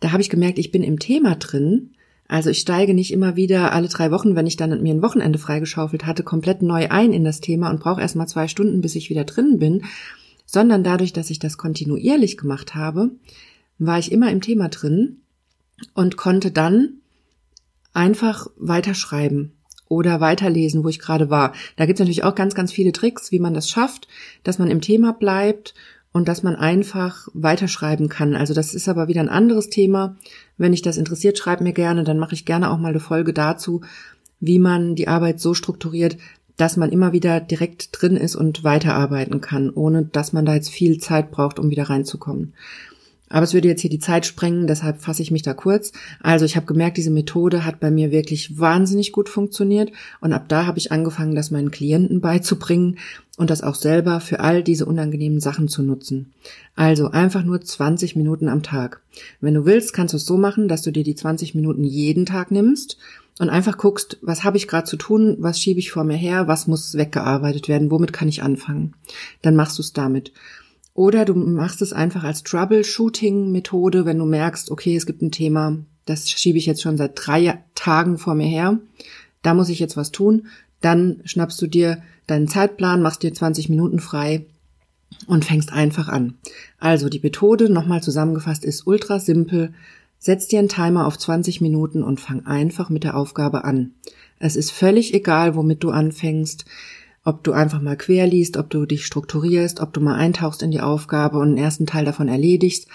da 0.00 0.12
habe 0.12 0.22
ich 0.22 0.30
gemerkt, 0.30 0.58
ich 0.58 0.70
bin 0.70 0.82
im 0.82 0.98
Thema 0.98 1.34
drin. 1.36 1.90
Also 2.28 2.50
ich 2.50 2.58
steige 2.58 2.94
nicht 2.94 3.12
immer 3.12 3.36
wieder 3.36 3.72
alle 3.72 3.88
drei 3.88 4.10
Wochen, 4.10 4.36
wenn 4.36 4.46
ich 4.46 4.56
dann 4.56 4.82
mir 4.82 4.94
ein 4.94 5.02
Wochenende 5.02 5.38
freigeschaufelt 5.38 6.06
hatte, 6.06 6.22
komplett 6.22 6.62
neu 6.62 6.88
ein 6.88 7.12
in 7.12 7.24
das 7.24 7.40
Thema 7.40 7.70
und 7.70 7.80
brauche 7.80 8.00
erst 8.00 8.16
mal 8.16 8.26
zwei 8.26 8.48
Stunden, 8.48 8.80
bis 8.80 8.94
ich 8.94 9.10
wieder 9.10 9.24
drin 9.24 9.58
bin, 9.58 9.84
sondern 10.46 10.84
dadurch, 10.84 11.12
dass 11.12 11.30
ich 11.30 11.38
das 11.38 11.58
kontinuierlich 11.58 12.36
gemacht 12.36 12.74
habe, 12.74 13.10
war 13.78 13.98
ich 13.98 14.12
immer 14.12 14.30
im 14.30 14.40
Thema 14.40 14.68
drin 14.68 15.18
und 15.94 16.16
konnte 16.16 16.50
dann 16.50 17.00
einfach 17.92 18.46
weiterschreiben 18.56 19.53
oder 19.88 20.20
weiterlesen, 20.20 20.84
wo 20.84 20.88
ich 20.88 20.98
gerade 20.98 21.30
war. 21.30 21.52
Da 21.76 21.86
gibt 21.86 21.98
es 21.98 22.00
natürlich 22.00 22.24
auch 22.24 22.34
ganz, 22.34 22.54
ganz 22.54 22.72
viele 22.72 22.92
Tricks, 22.92 23.32
wie 23.32 23.38
man 23.38 23.54
das 23.54 23.68
schafft, 23.68 24.08
dass 24.42 24.58
man 24.58 24.70
im 24.70 24.80
Thema 24.80 25.12
bleibt 25.12 25.74
und 26.12 26.28
dass 26.28 26.42
man 26.42 26.56
einfach 26.56 27.28
weiterschreiben 27.34 28.08
kann. 28.08 28.36
Also 28.36 28.54
das 28.54 28.72
ist 28.72 28.88
aber 28.88 29.08
wieder 29.08 29.20
ein 29.20 29.28
anderes 29.28 29.68
Thema. 29.68 30.16
Wenn 30.56 30.72
dich 30.72 30.82
das 30.82 30.96
interessiert, 30.96 31.38
schreib 31.38 31.60
mir 31.60 31.72
gerne, 31.72 32.04
dann 32.04 32.18
mache 32.18 32.34
ich 32.34 32.44
gerne 32.44 32.70
auch 32.70 32.78
mal 32.78 32.90
eine 32.90 33.00
Folge 33.00 33.32
dazu, 33.32 33.82
wie 34.40 34.58
man 34.58 34.94
die 34.94 35.08
Arbeit 35.08 35.40
so 35.40 35.54
strukturiert, 35.54 36.16
dass 36.56 36.76
man 36.76 36.92
immer 36.92 37.12
wieder 37.12 37.40
direkt 37.40 37.88
drin 38.00 38.16
ist 38.16 38.36
und 38.36 38.62
weiterarbeiten 38.62 39.40
kann, 39.40 39.70
ohne 39.70 40.04
dass 40.04 40.32
man 40.32 40.46
da 40.46 40.54
jetzt 40.54 40.70
viel 40.70 40.98
Zeit 40.98 41.32
braucht, 41.32 41.58
um 41.58 41.70
wieder 41.70 41.90
reinzukommen. 41.90 42.54
Aber 43.34 43.42
es 43.42 43.52
würde 43.52 43.66
jetzt 43.66 43.80
hier 43.80 43.90
die 43.90 43.98
Zeit 43.98 44.26
sprengen, 44.26 44.68
deshalb 44.68 45.00
fasse 45.00 45.20
ich 45.20 45.32
mich 45.32 45.42
da 45.42 45.54
kurz. 45.54 45.90
Also 46.22 46.44
ich 46.44 46.54
habe 46.54 46.66
gemerkt, 46.66 46.98
diese 46.98 47.10
Methode 47.10 47.64
hat 47.64 47.80
bei 47.80 47.90
mir 47.90 48.12
wirklich 48.12 48.60
wahnsinnig 48.60 49.10
gut 49.10 49.28
funktioniert 49.28 49.90
und 50.20 50.32
ab 50.32 50.44
da 50.46 50.66
habe 50.66 50.78
ich 50.78 50.92
angefangen, 50.92 51.34
das 51.34 51.50
meinen 51.50 51.72
Klienten 51.72 52.20
beizubringen 52.20 52.96
und 53.36 53.50
das 53.50 53.62
auch 53.62 53.74
selber 53.74 54.20
für 54.20 54.38
all 54.38 54.62
diese 54.62 54.86
unangenehmen 54.86 55.40
Sachen 55.40 55.66
zu 55.66 55.82
nutzen. 55.82 56.32
Also 56.76 57.10
einfach 57.10 57.42
nur 57.42 57.60
20 57.60 58.14
Minuten 58.14 58.48
am 58.48 58.62
Tag. 58.62 59.00
Wenn 59.40 59.54
du 59.54 59.64
willst, 59.64 59.94
kannst 59.94 60.14
du 60.14 60.18
es 60.18 60.26
so 60.26 60.36
machen, 60.36 60.68
dass 60.68 60.82
du 60.82 60.92
dir 60.92 61.02
die 61.02 61.16
20 61.16 61.56
Minuten 61.56 61.82
jeden 61.82 62.26
Tag 62.26 62.52
nimmst 62.52 62.98
und 63.40 63.50
einfach 63.50 63.78
guckst, 63.78 64.16
was 64.22 64.44
habe 64.44 64.58
ich 64.58 64.68
gerade 64.68 64.86
zu 64.86 64.96
tun, 64.96 65.38
was 65.40 65.60
schiebe 65.60 65.80
ich 65.80 65.90
vor 65.90 66.04
mir 66.04 66.16
her, 66.16 66.46
was 66.46 66.68
muss 66.68 66.94
weggearbeitet 66.94 67.66
werden, 67.66 67.90
womit 67.90 68.12
kann 68.12 68.28
ich 68.28 68.44
anfangen. 68.44 68.94
Dann 69.42 69.56
machst 69.56 69.76
du 69.78 69.82
es 69.82 69.92
damit. 69.92 70.30
Oder 70.94 71.24
du 71.24 71.34
machst 71.34 71.82
es 71.82 71.92
einfach 71.92 72.22
als 72.22 72.44
Troubleshooting-Methode, 72.44 74.06
wenn 74.06 74.18
du 74.18 74.24
merkst, 74.24 74.70
okay, 74.70 74.96
es 74.96 75.06
gibt 75.06 75.22
ein 75.22 75.32
Thema, 75.32 75.78
das 76.06 76.30
schiebe 76.30 76.56
ich 76.56 76.66
jetzt 76.66 76.82
schon 76.82 76.96
seit 76.96 77.12
drei 77.14 77.62
Tagen 77.74 78.16
vor 78.16 78.34
mir 78.34 78.46
her, 78.46 78.78
da 79.42 79.54
muss 79.54 79.68
ich 79.68 79.80
jetzt 79.80 79.96
was 79.96 80.12
tun. 80.12 80.46
Dann 80.80 81.20
schnappst 81.24 81.60
du 81.60 81.66
dir 81.66 82.02
deinen 82.26 82.46
Zeitplan, 82.46 83.02
machst 83.02 83.22
dir 83.22 83.32
20 83.32 83.68
Minuten 83.68 83.98
frei 83.98 84.46
und 85.26 85.44
fängst 85.44 85.72
einfach 85.72 86.08
an. 86.08 86.34
Also 86.78 87.08
die 87.08 87.20
Methode, 87.20 87.70
nochmal 87.70 88.02
zusammengefasst, 88.02 88.64
ist 88.64 88.86
ultra 88.86 89.18
simpel. 89.18 89.74
Setz 90.18 90.46
dir 90.46 90.58
einen 90.58 90.68
Timer 90.68 91.06
auf 91.06 91.18
20 91.18 91.60
Minuten 91.60 92.02
und 92.02 92.20
fang 92.20 92.46
einfach 92.46 92.88
mit 92.88 93.04
der 93.04 93.16
Aufgabe 93.16 93.64
an. 93.64 93.92
Es 94.38 94.56
ist 94.56 94.70
völlig 94.70 95.14
egal, 95.14 95.54
womit 95.54 95.82
du 95.82 95.90
anfängst 95.90 96.64
ob 97.24 97.42
du 97.42 97.52
einfach 97.52 97.80
mal 97.80 97.96
quer 97.96 98.26
liest, 98.26 98.56
ob 98.58 98.68
du 98.70 98.84
dich 98.84 99.06
strukturierst, 99.06 99.80
ob 99.80 99.92
du 99.92 100.00
mal 100.00 100.16
eintauchst 100.16 100.62
in 100.62 100.70
die 100.70 100.82
Aufgabe 100.82 101.38
und 101.38 101.50
den 101.50 101.64
ersten 101.64 101.86
Teil 101.86 102.04
davon 102.04 102.28
erledigst. 102.28 102.86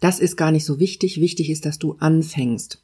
Das 0.00 0.18
ist 0.18 0.36
gar 0.36 0.50
nicht 0.50 0.64
so 0.64 0.80
wichtig. 0.80 1.20
Wichtig 1.20 1.50
ist, 1.50 1.64
dass 1.64 1.78
du 1.78 1.96
anfängst. 2.00 2.82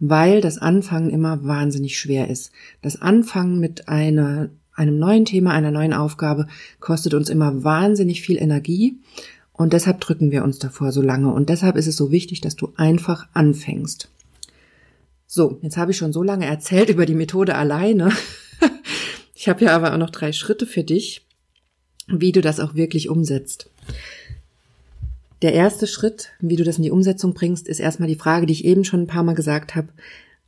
Weil 0.00 0.40
das 0.40 0.58
Anfangen 0.58 1.10
immer 1.10 1.44
wahnsinnig 1.44 1.98
schwer 1.98 2.28
ist. 2.28 2.50
Das 2.82 3.00
Anfangen 3.00 3.60
mit 3.60 3.88
einer, 3.88 4.50
einem 4.74 4.98
neuen 4.98 5.24
Thema, 5.24 5.52
einer 5.52 5.70
neuen 5.70 5.94
Aufgabe 5.94 6.48
kostet 6.80 7.14
uns 7.14 7.28
immer 7.28 7.62
wahnsinnig 7.62 8.20
viel 8.20 8.36
Energie. 8.36 8.98
Und 9.52 9.72
deshalb 9.72 10.00
drücken 10.00 10.32
wir 10.32 10.42
uns 10.42 10.58
davor 10.58 10.90
so 10.90 11.02
lange. 11.02 11.32
Und 11.32 11.50
deshalb 11.50 11.76
ist 11.76 11.86
es 11.86 11.96
so 11.96 12.10
wichtig, 12.10 12.40
dass 12.40 12.56
du 12.56 12.72
einfach 12.76 13.28
anfängst. 13.32 14.10
So, 15.28 15.58
jetzt 15.62 15.76
habe 15.76 15.92
ich 15.92 15.96
schon 15.96 16.12
so 16.12 16.24
lange 16.24 16.46
erzählt 16.46 16.88
über 16.88 17.06
die 17.06 17.14
Methode 17.14 17.54
alleine. 17.54 18.10
Ich 19.42 19.48
habe 19.48 19.64
ja 19.64 19.74
aber 19.74 19.92
auch 19.92 19.98
noch 19.98 20.10
drei 20.10 20.30
Schritte 20.30 20.66
für 20.66 20.84
dich, 20.84 21.26
wie 22.06 22.30
du 22.30 22.42
das 22.42 22.60
auch 22.60 22.76
wirklich 22.76 23.08
umsetzt. 23.08 23.68
Der 25.42 25.52
erste 25.52 25.88
Schritt, 25.88 26.28
wie 26.38 26.54
du 26.54 26.62
das 26.62 26.76
in 26.76 26.84
die 26.84 26.92
Umsetzung 26.92 27.34
bringst, 27.34 27.66
ist 27.66 27.80
erstmal 27.80 28.08
die 28.08 28.14
Frage, 28.14 28.46
die 28.46 28.52
ich 28.52 28.64
eben 28.64 28.84
schon 28.84 29.00
ein 29.00 29.06
paar 29.08 29.24
Mal 29.24 29.34
gesagt 29.34 29.74
habe. 29.74 29.88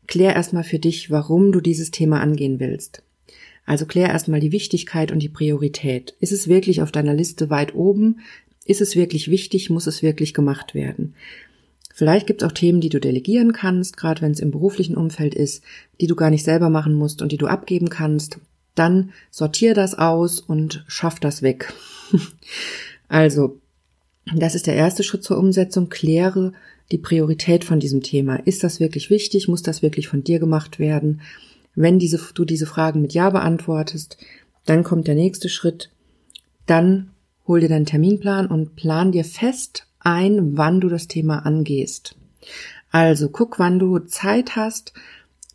Klär 0.07 0.37
erstmal 0.37 0.63
für 0.63 0.79
dich, 0.79 1.11
warum 1.11 1.51
du 1.51 1.61
dieses 1.61 1.91
Thema 1.91 2.21
angehen 2.21 2.61
willst. 2.61 3.03
Also 3.67 3.85
klär 3.85 4.11
erstmal 4.11 4.39
die 4.39 4.53
Wichtigkeit 4.53 5.11
und 5.11 5.19
die 5.19 5.29
Priorität. 5.29 6.15
Ist 6.21 6.31
es 6.31 6.47
wirklich 6.47 6.81
auf 6.81 6.93
deiner 6.93 7.15
Liste 7.15 7.51
weit 7.51 7.75
oben? 7.75 8.21
Ist 8.65 8.81
es 8.81 8.95
wirklich 8.95 9.29
wichtig? 9.29 9.71
Muss 9.71 9.89
es 9.89 10.05
wirklich 10.05 10.35
gemacht 10.35 10.73
werden? 10.77 11.17
Vielleicht 11.93 12.29
gibt 12.29 12.43
es 12.43 12.49
auch 12.49 12.53
Themen, 12.53 12.81
die 12.81 12.91
du 12.91 13.01
delegieren 13.01 13.53
kannst, 13.53 13.97
gerade 13.97 14.23
wenn 14.23 14.31
es 14.31 14.41
im 14.41 14.53
beruflichen 14.53 14.97
Umfeld 14.97 15.35
ist, 15.35 15.65
die 16.01 16.07
du 16.07 16.15
gar 16.15 16.31
nicht 16.31 16.45
selber 16.45 16.71
machen 16.71 16.95
musst 16.95 17.23
und 17.23 17.33
die 17.33 17.39
du 17.39 17.49
abgeben 17.49 17.91
kannst 17.91 18.39
dann 18.75 19.13
sortier 19.31 19.75
das 19.75 19.95
aus 19.95 20.41
und 20.41 20.85
schaff 20.89 21.21
das 21.21 21.43
weg. 21.43 21.73
also, 23.09 23.61
das 24.35 24.55
ist 24.55 24.67
der 24.67 24.75
erste 24.75 25.03
Schritt 25.03 25.23
zur 25.23 25.39
Umsetzung. 25.39 25.89
Kläre 25.89 26.53
die 26.93 26.99
Priorität 26.99 27.65
von 27.65 27.81
diesem 27.81 28.03
Thema. 28.03 28.37
Ist 28.37 28.65
das 28.65 28.81
wirklich 28.81 29.11
wichtig? 29.11 29.49
Muss 29.49 29.63
das 29.63 29.83
wirklich 29.83 30.09
von 30.09 30.25
dir 30.25 30.39
gemacht 30.39 30.79
werden? 30.79 31.21
Wenn 31.75 31.99
diese, 31.99 32.21
du 32.35 32.45
diese 32.45 32.67
Fragen 32.67 33.03
mit 33.03 33.15
Ja 33.15 33.31
beantwortest, 33.31 34.17
dann 34.65 34.85
kommt 34.85 35.09
der 35.09 35.15
nächste 35.15 35.49
Schritt. 35.49 35.91
Dann 36.67 37.11
hol 37.47 37.61
dir 37.61 37.69
deinen 37.69 37.87
Terminplan 37.87 38.47
und 38.47 38.77
plan 38.77 39.13
dir 39.13 39.25
fest 39.25 39.87
ein, 40.01 40.57
wann 40.57 40.81
du 40.81 40.89
das 40.89 41.09
Thema 41.09 41.45
angehst. 41.47 42.17
Also 42.91 43.29
guck, 43.29 43.59
wann 43.59 43.79
du 43.79 43.99
Zeit 44.01 44.57
hast, 44.57 44.93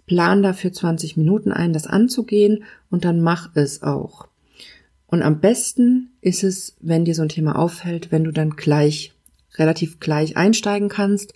plan 0.09 0.41
dafür 0.41 0.73
20 0.73 1.17
Minuten 1.17 1.51
ein, 1.51 1.71
das 1.71 1.85
anzugehen 1.85 2.63
und 2.89 3.05
dann 3.05 3.21
mach 3.21 3.55
es 3.55 3.83
auch. 3.83 4.27
Und 5.05 5.21
am 5.21 5.39
besten 5.39 6.09
ist 6.19 6.43
es, 6.43 6.75
wenn 6.81 7.05
dir 7.05 7.13
so 7.13 7.21
ein 7.21 7.29
Thema 7.29 7.59
auffällt, 7.59 8.11
wenn 8.11 8.23
du 8.23 8.31
dann 8.31 8.49
gleich, 8.49 9.13
relativ 9.53 9.99
gleich 9.99 10.35
einsteigen 10.35 10.89
kannst. 10.89 11.35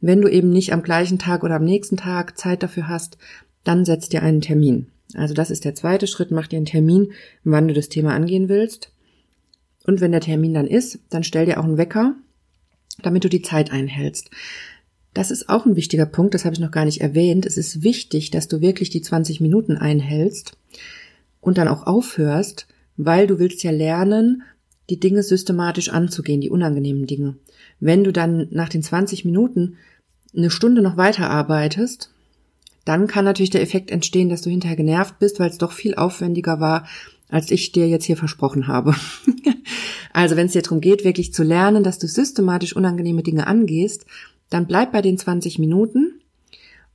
Wenn 0.00 0.20
du 0.20 0.28
eben 0.28 0.50
nicht 0.50 0.72
am 0.72 0.84
gleichen 0.84 1.18
Tag 1.18 1.42
oder 1.42 1.56
am 1.56 1.64
nächsten 1.64 1.96
Tag 1.96 2.38
Zeit 2.38 2.62
dafür 2.62 2.86
hast, 2.86 3.18
dann 3.64 3.84
setz 3.84 4.08
dir 4.08 4.22
einen 4.22 4.40
Termin. 4.40 4.86
Also 5.14 5.34
das 5.34 5.50
ist 5.50 5.64
der 5.64 5.74
zweite 5.74 6.06
Schritt, 6.06 6.30
mach 6.30 6.46
dir 6.46 6.58
einen 6.58 6.66
Termin, 6.66 7.12
wann 7.42 7.66
du 7.66 7.74
das 7.74 7.88
Thema 7.88 8.14
angehen 8.14 8.48
willst. 8.48 8.92
Und 9.84 10.00
wenn 10.00 10.12
der 10.12 10.20
Termin 10.20 10.54
dann 10.54 10.68
ist, 10.68 11.00
dann 11.10 11.24
stell 11.24 11.46
dir 11.46 11.58
auch 11.58 11.64
einen 11.64 11.76
Wecker, 11.76 12.14
damit 13.02 13.24
du 13.24 13.28
die 13.28 13.42
Zeit 13.42 13.72
einhältst. 13.72 14.30
Das 15.14 15.30
ist 15.30 15.48
auch 15.48 15.66
ein 15.66 15.76
wichtiger 15.76 16.06
Punkt, 16.06 16.34
das 16.34 16.44
habe 16.44 16.54
ich 16.54 16.60
noch 16.60 16.70
gar 16.70 16.84
nicht 16.84 17.00
erwähnt. 17.00 17.44
Es 17.44 17.58
ist 17.58 17.82
wichtig, 17.82 18.30
dass 18.30 18.48
du 18.48 18.60
wirklich 18.60 18.90
die 18.90 19.02
20 19.02 19.40
Minuten 19.40 19.76
einhältst 19.76 20.56
und 21.40 21.58
dann 21.58 21.68
auch 21.68 21.86
aufhörst, 21.86 22.66
weil 22.96 23.26
du 23.26 23.38
willst 23.38 23.62
ja 23.62 23.70
lernen, 23.70 24.42
die 24.90 25.00
Dinge 25.00 25.22
systematisch 25.22 25.90
anzugehen, 25.90 26.40
die 26.40 26.50
unangenehmen 26.50 27.06
Dinge. 27.06 27.36
Wenn 27.80 28.04
du 28.04 28.12
dann 28.12 28.48
nach 28.50 28.68
den 28.68 28.82
20 28.82 29.24
Minuten 29.24 29.76
eine 30.34 30.50
Stunde 30.50 30.82
noch 30.82 30.96
weiter 30.96 31.30
arbeitest, 31.30 32.10
dann 32.84 33.06
kann 33.06 33.24
natürlich 33.24 33.50
der 33.50 33.62
Effekt 33.62 33.90
entstehen, 33.90 34.28
dass 34.28 34.42
du 34.42 34.50
hinterher 34.50 34.76
genervt 34.76 35.18
bist, 35.18 35.38
weil 35.38 35.50
es 35.50 35.58
doch 35.58 35.72
viel 35.72 35.94
aufwendiger 35.94 36.58
war, 36.58 36.86
als 37.28 37.50
ich 37.50 37.72
dir 37.72 37.88
jetzt 37.88 38.04
hier 38.04 38.16
versprochen 38.16 38.66
habe. 38.66 38.94
also 40.12 40.36
wenn 40.36 40.46
es 40.46 40.52
dir 40.52 40.62
darum 40.62 40.80
geht, 40.80 41.04
wirklich 41.04 41.32
zu 41.32 41.42
lernen, 41.42 41.84
dass 41.84 41.98
du 41.98 42.08
systematisch 42.08 42.74
unangenehme 42.74 43.22
Dinge 43.22 43.46
angehst, 43.46 44.04
dann 44.52 44.66
bleib 44.66 44.92
bei 44.92 45.02
den 45.02 45.18
20 45.18 45.58
Minuten 45.58 46.20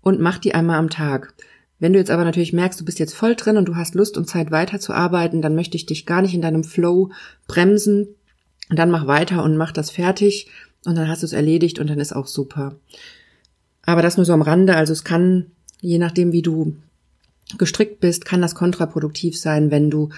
und 0.01 0.19
mach 0.19 0.37
die 0.37 0.53
einmal 0.53 0.77
am 0.77 0.89
Tag. 0.89 1.33
Wenn 1.79 1.93
du 1.93 1.99
jetzt 1.99 2.11
aber 2.11 2.23
natürlich 2.23 2.53
merkst, 2.53 2.79
du 2.79 2.85
bist 2.85 2.99
jetzt 2.99 3.13
voll 3.13 3.35
drin 3.35 3.57
und 3.57 3.65
du 3.65 3.75
hast 3.75 3.93
Lust 3.93 4.17
und 4.17 4.27
Zeit 4.27 4.51
weiterzuarbeiten, 4.51 5.41
dann 5.41 5.55
möchte 5.55 5.77
ich 5.77 5.85
dich 5.85 6.05
gar 6.05 6.21
nicht 6.21 6.33
in 6.33 6.41
deinem 6.41 6.63
Flow 6.63 7.11
bremsen. 7.47 8.07
Und 8.69 8.79
dann 8.79 8.91
mach 8.91 9.07
weiter 9.07 9.43
und 9.43 9.55
mach 9.55 9.71
das 9.71 9.91
fertig 9.91 10.47
und 10.85 10.95
dann 10.95 11.07
hast 11.07 11.21
du 11.21 11.25
es 11.25 11.33
erledigt 11.33 11.79
und 11.79 11.89
dann 11.89 11.99
ist 11.99 12.13
auch 12.13 12.27
super. 12.27 12.75
Aber 13.83 14.01
das 14.01 14.17
nur 14.17 14.25
so 14.25 14.33
am 14.33 14.41
Rande. 14.41 14.75
Also 14.75 14.91
es 14.91 15.03
kann, 15.03 15.51
je 15.79 15.97
nachdem 15.97 16.33
wie 16.33 16.41
du 16.41 16.75
gestrickt 17.57 18.01
bist, 18.01 18.25
kann 18.25 18.41
das 18.41 18.55
kontraproduktiv 18.55 19.39
sein, 19.39 19.71
wenn 19.71 19.89
du 19.89 20.09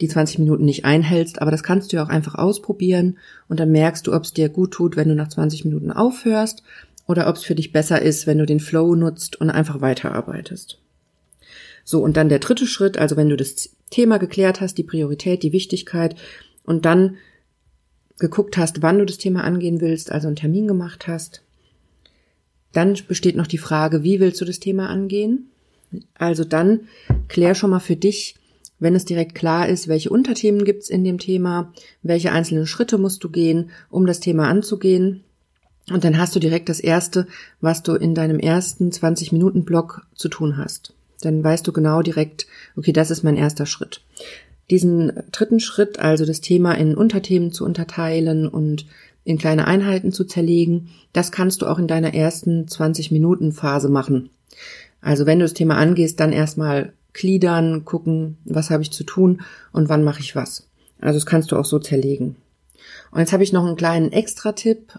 die 0.00 0.08
20 0.08 0.38
Minuten 0.38 0.64
nicht 0.64 0.84
einhältst. 0.84 1.40
Aber 1.42 1.50
das 1.50 1.62
kannst 1.62 1.92
du 1.92 1.96
ja 1.96 2.04
auch 2.04 2.08
einfach 2.08 2.34
ausprobieren 2.34 3.18
und 3.48 3.60
dann 3.60 3.70
merkst 3.70 4.06
du, 4.06 4.14
ob 4.14 4.24
es 4.24 4.32
dir 4.32 4.48
gut 4.48 4.72
tut, 4.72 4.96
wenn 4.96 5.08
du 5.08 5.14
nach 5.14 5.28
20 5.28 5.64
Minuten 5.64 5.92
aufhörst 5.92 6.62
oder 7.06 7.28
ob 7.28 7.36
es 7.36 7.44
für 7.44 7.54
dich 7.54 7.72
besser 7.72 8.00
ist, 8.00 8.26
wenn 8.26 8.38
du 8.38 8.46
den 8.46 8.60
Flow 8.60 8.94
nutzt 8.94 9.40
und 9.40 9.50
einfach 9.50 9.80
weiterarbeitest. 9.80 10.78
So, 11.84 12.02
und 12.02 12.16
dann 12.16 12.28
der 12.28 12.38
dritte 12.38 12.66
Schritt, 12.66 12.98
also 12.98 13.16
wenn 13.16 13.28
du 13.28 13.36
das 13.36 13.70
Thema 13.90 14.18
geklärt 14.18 14.60
hast, 14.60 14.78
die 14.78 14.84
Priorität, 14.84 15.42
die 15.42 15.52
Wichtigkeit 15.52 16.14
und 16.64 16.84
dann 16.84 17.16
geguckt 18.18 18.56
hast, 18.56 18.82
wann 18.82 18.98
du 18.98 19.06
das 19.06 19.18
Thema 19.18 19.42
angehen 19.42 19.80
willst, 19.80 20.12
also 20.12 20.28
einen 20.28 20.36
Termin 20.36 20.68
gemacht 20.68 21.08
hast, 21.08 21.42
dann 22.72 22.96
besteht 23.08 23.34
noch 23.34 23.48
die 23.48 23.58
Frage, 23.58 24.04
wie 24.04 24.20
willst 24.20 24.40
du 24.40 24.44
das 24.44 24.60
Thema 24.60 24.88
angehen? 24.88 25.50
Also 26.14 26.44
dann 26.44 26.82
klär 27.26 27.56
schon 27.56 27.70
mal 27.70 27.80
für 27.80 27.96
dich, 27.96 28.36
wenn 28.80 28.94
es 28.94 29.04
direkt 29.04 29.34
klar 29.34 29.68
ist, 29.68 29.86
welche 29.86 30.10
Unterthemen 30.10 30.64
gibt's 30.64 30.90
in 30.90 31.04
dem 31.04 31.18
Thema, 31.18 31.72
welche 32.02 32.32
einzelnen 32.32 32.66
Schritte 32.66 32.98
musst 32.98 33.22
du 33.22 33.28
gehen, 33.28 33.70
um 33.90 34.06
das 34.06 34.20
Thema 34.20 34.48
anzugehen. 34.48 35.22
Und 35.90 36.04
dann 36.04 36.18
hast 36.18 36.34
du 36.34 36.40
direkt 36.40 36.68
das 36.68 36.80
erste, 36.80 37.26
was 37.60 37.82
du 37.82 37.94
in 37.94 38.14
deinem 38.14 38.38
ersten 38.38 38.90
20 38.90 39.32
Minuten 39.32 39.64
Block 39.64 40.06
zu 40.14 40.28
tun 40.28 40.56
hast. 40.56 40.94
Dann 41.20 41.44
weißt 41.44 41.66
du 41.66 41.72
genau 41.72 42.02
direkt, 42.02 42.46
okay, 42.76 42.92
das 42.92 43.10
ist 43.10 43.22
mein 43.22 43.36
erster 43.36 43.66
Schritt. 43.66 44.02
Diesen 44.70 45.12
dritten 45.32 45.60
Schritt, 45.60 45.98
also 45.98 46.24
das 46.24 46.40
Thema 46.40 46.74
in 46.74 46.94
Unterthemen 46.94 47.52
zu 47.52 47.64
unterteilen 47.64 48.48
und 48.48 48.86
in 49.24 49.36
kleine 49.36 49.66
Einheiten 49.66 50.12
zu 50.12 50.24
zerlegen, 50.24 50.88
das 51.12 51.32
kannst 51.32 51.60
du 51.60 51.66
auch 51.66 51.78
in 51.78 51.88
deiner 51.88 52.14
ersten 52.14 52.68
20 52.68 53.10
Minuten 53.10 53.52
Phase 53.52 53.88
machen. 53.88 54.30
Also 55.00 55.26
wenn 55.26 55.38
du 55.38 55.44
das 55.44 55.54
Thema 55.54 55.76
angehst, 55.76 56.20
dann 56.20 56.32
erstmal 56.32 56.92
gliedern, 57.12 57.84
gucken, 57.84 58.38
was 58.44 58.70
habe 58.70 58.82
ich 58.82 58.90
zu 58.90 59.04
tun 59.04 59.42
und 59.72 59.88
wann 59.88 60.04
mache 60.04 60.20
ich 60.20 60.36
was. 60.36 60.68
Also 61.00 61.18
das 61.18 61.26
kannst 61.26 61.52
du 61.52 61.56
auch 61.56 61.64
so 61.64 61.78
zerlegen. 61.78 62.36
Und 63.10 63.20
jetzt 63.20 63.32
habe 63.32 63.42
ich 63.42 63.52
noch 63.52 63.64
einen 63.64 63.76
kleinen 63.76 64.12
Extra-Tipp. 64.12 64.98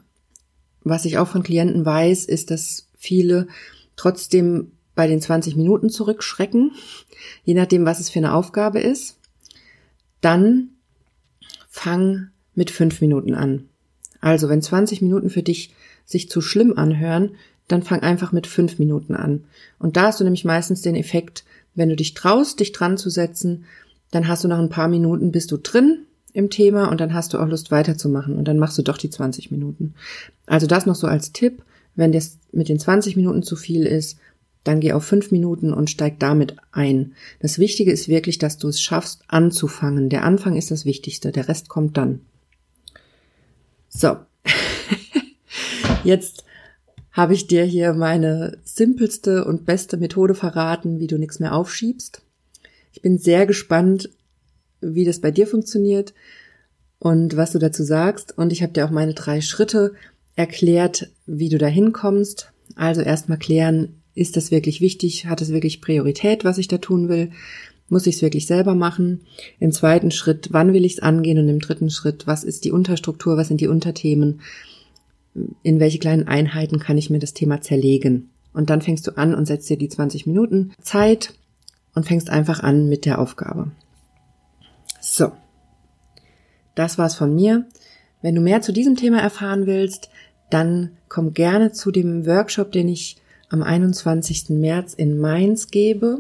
Was 0.84 1.06
ich 1.06 1.18
auch 1.18 1.28
von 1.28 1.44
Klienten 1.44 1.86
weiß, 1.86 2.26
ist, 2.26 2.52
dass 2.52 2.88
viele 2.98 3.48
trotzdem 3.96 4.72
bei 4.96 5.08
den 5.08 5.22
20 5.22 5.56
Minuten 5.56 5.90
zurückschrecken, 5.90 6.72
je 7.44 7.54
nachdem, 7.54 7.86
was 7.86 8.00
es 8.00 8.10
für 8.10 8.20
eine 8.20 8.34
Aufgabe 8.34 8.80
ist. 8.80 9.18
Dann 10.22 10.70
fang 11.70 12.30
mit 12.54 12.70
fünf 12.70 13.02
Minuten 13.02 13.34
an. 13.34 13.70
Also, 14.20 14.50
wenn 14.50 14.62
20 14.62 15.02
Minuten 15.02 15.30
für 15.30 15.42
dich 15.42 15.74
sich 16.06 16.30
zu 16.30 16.42
schlimm 16.42 16.78
anhören, 16.78 17.36
dann 17.68 17.84
fang 17.84 18.02
einfach 18.02 18.32
mit 18.32 18.46
fünf 18.48 18.78
Minuten 18.78 19.16
an. 19.16 19.46
Und 19.80 19.98
da 19.98 20.04
hast 20.04 20.20
du 20.20 20.24
nämlich 20.24 20.46
meistens 20.46 20.82
den 20.82 20.96
Effekt, 20.96 21.44
wenn 21.76 21.90
du 21.90 21.96
dich 21.96 22.14
traust, 22.14 22.60
dich 22.60 22.72
dran 22.72 22.98
zu 22.98 23.10
setzen, 23.10 23.66
dann 24.12 24.28
hast 24.28 24.44
du 24.44 24.48
nach 24.48 24.60
ein 24.60 24.70
paar 24.70 24.88
Minuten 24.88 25.32
bist 25.32 25.52
du 25.52 25.58
drin 25.58 26.06
im 26.34 26.50
Thema 26.50 26.90
und 26.90 27.02
dann 27.02 27.14
hast 27.14 27.34
du 27.34 27.40
auch 27.40 27.48
Lust 27.48 27.72
weiterzumachen 27.72 28.36
und 28.36 28.46
dann 28.46 28.60
machst 28.60 28.78
du 28.78 28.82
doch 28.82 28.98
die 28.98 29.10
20 29.10 29.52
Minuten. 29.52 29.96
Also 30.46 30.68
das 30.68 30.86
noch 30.86 30.96
so 30.96 31.08
als 31.08 31.32
Tipp, 31.32 31.64
wenn 31.96 32.12
das 32.12 32.38
mit 32.52 32.70
den 32.70 32.80
20 32.80 33.16
Minuten 33.16 33.44
zu 33.44 33.56
viel 33.56 33.86
ist, 33.86 34.18
dann 34.64 34.80
geh 34.80 34.94
auf 34.94 35.04
fünf 35.04 35.32
Minuten 35.32 35.74
und 35.74 35.90
steig 35.90 36.20
damit 36.20 36.56
ein. 36.72 37.14
Das 37.40 37.58
Wichtige 37.58 37.92
ist 37.92 38.08
wirklich, 38.08 38.38
dass 38.38 38.58
du 38.58 38.68
es 38.68 38.82
schaffst, 38.82 39.24
anzufangen. 39.28 40.10
Der 40.10 40.24
Anfang 40.24 40.56
ist 40.56 40.72
das 40.72 40.86
Wichtigste, 40.86 41.32
der 41.32 41.48
Rest 41.48 41.68
kommt 41.68 41.98
dann. 41.98 42.22
So. 43.90 44.18
Jetzt 46.04 46.46
habe 47.12 47.34
ich 47.34 47.48
dir 47.48 47.64
hier 47.64 47.94
meine 47.94 48.58
simpelste 48.64 49.46
und 49.46 49.66
beste 49.66 49.98
Methode 49.98 50.34
verraten, 50.34 51.00
wie 51.00 51.08
du 51.08 51.18
nichts 51.18 51.40
mehr 51.40 51.54
aufschiebst. 51.54 52.22
Ich 52.94 53.02
bin 53.02 53.18
sehr 53.18 53.46
gespannt, 53.46 54.10
wie 54.82 55.06
das 55.06 55.20
bei 55.20 55.32
dir 55.32 55.48
funktioniert 55.48 56.14
und 57.00 57.36
was 57.36 57.52
du 57.52 57.60
dazu 57.60 57.84
sagst. 57.84 58.38
Und 58.38 58.52
ich 58.54 58.64
habe 58.64 58.74
dir 58.74 58.86
auch 58.86 58.92
meine 58.92 59.14
drei 59.14 59.42
Schritte 59.42 59.94
erklärt, 60.36 61.10
wie 61.26 61.50
du 61.50 61.58
da 61.58 61.68
hinkommst. 61.68 62.52
Also 62.76 63.02
erstmal 63.02 63.38
klären, 63.38 64.02
ist 64.14 64.38
das 64.38 64.52
wirklich 64.52 64.82
wichtig? 64.82 65.26
Hat 65.26 65.42
es 65.42 65.52
wirklich 65.52 65.82
Priorität, 65.82 66.44
was 66.44 66.58
ich 66.58 66.68
da 66.68 66.78
tun 66.78 67.10
will? 67.10 67.32
Muss 67.90 68.08
ich 68.08 68.16
es 68.16 68.22
wirklich 68.22 68.48
selber 68.48 68.74
machen? 68.74 69.22
Im 69.60 69.72
zweiten 69.72 70.12
Schritt, 70.12 70.50
wann 70.52 70.74
will 70.74 70.86
ich 70.86 70.94
es 70.94 71.00
angehen? 71.00 71.38
Und 71.38 71.50
im 71.50 71.60
dritten 71.60 71.90
Schritt, 71.90 72.28
was 72.28 72.44
ist 72.44 72.64
die 72.64 72.72
Unterstruktur? 72.72 73.36
Was 73.36 73.50
sind 73.50 73.62
die 73.62 73.68
Unterthemen? 73.68 74.42
In 75.64 75.80
welche 75.80 76.00
kleinen 76.00 76.28
Einheiten 76.28 76.80
kann 76.80 76.98
ich 76.98 77.10
mir 77.10 77.20
das 77.20 77.34
Thema 77.34 77.62
zerlegen? 77.62 78.30
Und 78.54 78.70
dann 78.70 78.82
fängst 78.82 79.08
du 79.08 79.18
an 79.18 79.34
und 79.34 79.46
setzt 79.46 79.70
dir 79.70 79.78
die 79.78 79.90
20 79.90 80.28
Minuten 80.28 80.74
Zeit 80.82 81.34
und 81.96 82.06
fängst 82.06 82.30
einfach 82.30 82.62
an 82.62 82.90
mit 82.90 83.06
der 83.06 83.20
Aufgabe. 83.20 83.72
So. 85.00 85.32
Das 86.76 86.98
war's 86.98 87.16
von 87.16 87.34
mir. 87.34 87.66
Wenn 88.22 88.36
du 88.36 88.42
mehr 88.42 88.62
zu 88.62 88.72
diesem 88.72 88.96
Thema 88.96 89.20
erfahren 89.20 89.66
willst, 89.66 90.10
dann 90.50 90.92
komm 91.10 91.34
gerne 91.34 91.72
zu 91.72 91.92
dem 91.92 92.26
Workshop, 92.26 92.72
den 92.72 92.88
ich 92.88 93.18
am 93.50 93.64
21. 93.64 94.50
März 94.50 94.94
in 94.94 95.18
Mainz 95.18 95.68
gebe. 95.68 96.20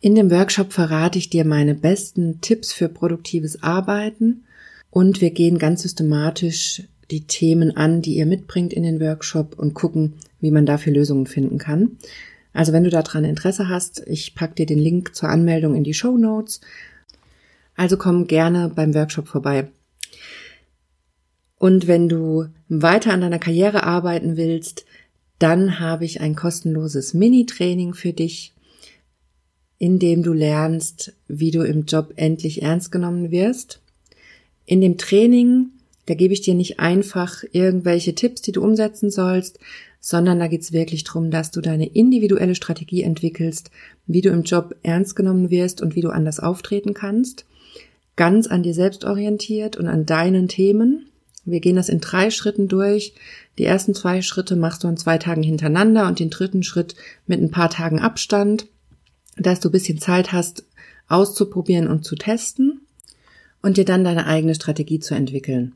In 0.00 0.14
dem 0.14 0.30
Workshop 0.30 0.72
verrate 0.72 1.18
ich 1.18 1.30
dir 1.30 1.44
meine 1.44 1.74
besten 1.74 2.40
Tipps 2.40 2.72
für 2.72 2.88
produktives 2.88 3.62
Arbeiten 3.62 4.44
und 4.90 5.20
wir 5.20 5.30
gehen 5.30 5.58
ganz 5.58 5.82
systematisch 5.82 6.82
die 7.10 7.26
Themen 7.26 7.76
an, 7.76 8.02
die 8.02 8.16
ihr 8.16 8.26
mitbringt 8.26 8.72
in 8.72 8.82
den 8.82 9.00
Workshop 9.00 9.58
und 9.58 9.74
gucken, 9.74 10.14
wie 10.40 10.50
man 10.50 10.66
dafür 10.66 10.92
Lösungen 10.92 11.26
finden 11.26 11.58
kann. 11.58 11.98
Also 12.52 12.72
wenn 12.72 12.84
du 12.84 12.90
daran 12.90 13.24
Interesse 13.24 13.68
hast, 13.68 14.02
ich 14.06 14.34
packe 14.34 14.54
dir 14.54 14.66
den 14.66 14.78
Link 14.78 15.14
zur 15.14 15.28
Anmeldung 15.28 15.74
in 15.74 15.84
die 15.84 15.94
Show 15.94 16.16
Notes. 16.16 16.60
Also 17.76 17.96
komm 17.96 18.26
gerne 18.26 18.72
beim 18.74 18.94
Workshop 18.94 19.28
vorbei. 19.28 19.68
Und 21.58 21.86
wenn 21.86 22.08
du 22.08 22.46
weiter 22.68 23.12
an 23.12 23.20
deiner 23.20 23.38
Karriere 23.38 23.82
arbeiten 23.82 24.36
willst, 24.36 24.84
dann 25.38 25.80
habe 25.80 26.04
ich 26.04 26.20
ein 26.20 26.34
kostenloses 26.34 27.14
Mini-Training 27.14 27.94
für 27.94 28.12
dich, 28.12 28.54
in 29.78 29.98
dem 29.98 30.22
du 30.22 30.32
lernst, 30.32 31.12
wie 31.28 31.50
du 31.50 31.62
im 31.62 31.84
Job 31.84 32.14
endlich 32.16 32.62
ernst 32.62 32.90
genommen 32.90 33.30
wirst. 33.30 33.80
In 34.64 34.80
dem 34.80 34.96
Training, 34.96 35.70
da 36.06 36.14
gebe 36.14 36.32
ich 36.32 36.40
dir 36.40 36.54
nicht 36.54 36.78
einfach 36.80 37.42
irgendwelche 37.52 38.14
Tipps, 38.14 38.40
die 38.42 38.52
du 38.52 38.62
umsetzen 38.62 39.10
sollst, 39.10 39.58
sondern 40.00 40.38
da 40.38 40.46
geht 40.46 40.62
es 40.62 40.72
wirklich 40.72 41.02
darum, 41.02 41.30
dass 41.30 41.50
du 41.50 41.60
deine 41.60 41.86
individuelle 41.86 42.54
Strategie 42.54 43.02
entwickelst, 43.02 43.70
wie 44.06 44.20
du 44.20 44.30
im 44.30 44.44
Job 44.44 44.76
ernst 44.82 45.16
genommen 45.16 45.50
wirst 45.50 45.82
und 45.82 45.96
wie 45.96 46.00
du 46.00 46.10
anders 46.10 46.38
auftreten 46.38 46.94
kannst. 46.94 47.44
Ganz 48.14 48.46
an 48.46 48.62
dir 48.62 48.72
selbst 48.72 49.04
orientiert 49.04 49.76
und 49.76 49.88
an 49.88 50.06
deinen 50.06 50.46
Themen. 50.46 51.08
Wir 51.44 51.60
gehen 51.60 51.76
das 51.76 51.88
in 51.88 52.00
drei 52.00 52.30
Schritten 52.30 52.68
durch. 52.68 53.14
Die 53.58 53.64
ersten 53.64 53.94
zwei 53.94 54.22
Schritte 54.22 54.54
machst 54.54 54.84
du 54.84 54.88
an 54.88 54.96
zwei 54.96 55.18
Tagen 55.18 55.42
hintereinander 55.42 56.06
und 56.06 56.20
den 56.20 56.30
dritten 56.30 56.62
Schritt 56.62 56.94
mit 57.26 57.40
ein 57.40 57.50
paar 57.50 57.70
Tagen 57.70 57.98
Abstand, 57.98 58.68
dass 59.36 59.60
du 59.60 59.70
bisschen 59.70 59.98
Zeit 59.98 60.32
hast, 60.32 60.64
auszuprobieren 61.08 61.88
und 61.88 62.04
zu 62.04 62.14
testen 62.14 62.80
und 63.60 63.76
dir 63.76 63.84
dann 63.84 64.04
deine 64.04 64.26
eigene 64.26 64.54
Strategie 64.54 65.00
zu 65.00 65.14
entwickeln. 65.14 65.74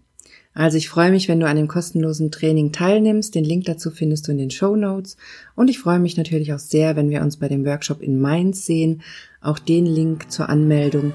Also 0.53 0.77
ich 0.77 0.89
freue 0.89 1.13
mich, 1.13 1.29
wenn 1.29 1.39
du 1.39 1.47
an 1.47 1.57
dem 1.57 1.69
kostenlosen 1.69 2.31
Training 2.31 2.73
teilnimmst. 2.73 3.35
Den 3.35 3.45
Link 3.45 3.67
dazu 3.67 3.91
findest 3.91 4.27
du 4.27 4.33
in 4.33 4.39
den 4.39 4.51
Show 4.51 4.75
Notes. 4.75 5.17
Und 5.55 5.71
ich 5.71 5.79
freue 5.79 6.01
mich 6.01 6.17
natürlich 6.17 6.53
auch 6.53 6.59
sehr, 6.59 6.97
wenn 6.97 7.09
wir 7.09 7.23
uns 7.23 7.37
bei 7.37 7.49
dem 7.49 7.65
Workshop 7.65 8.03
in 8.03 8.21
Mainz 8.21 8.67
sehen. 8.67 9.03
Auch 9.41 9.59
den 9.59 9.87
Link 9.87 10.31
zur 10.31 10.49
Anmeldung 10.49 11.13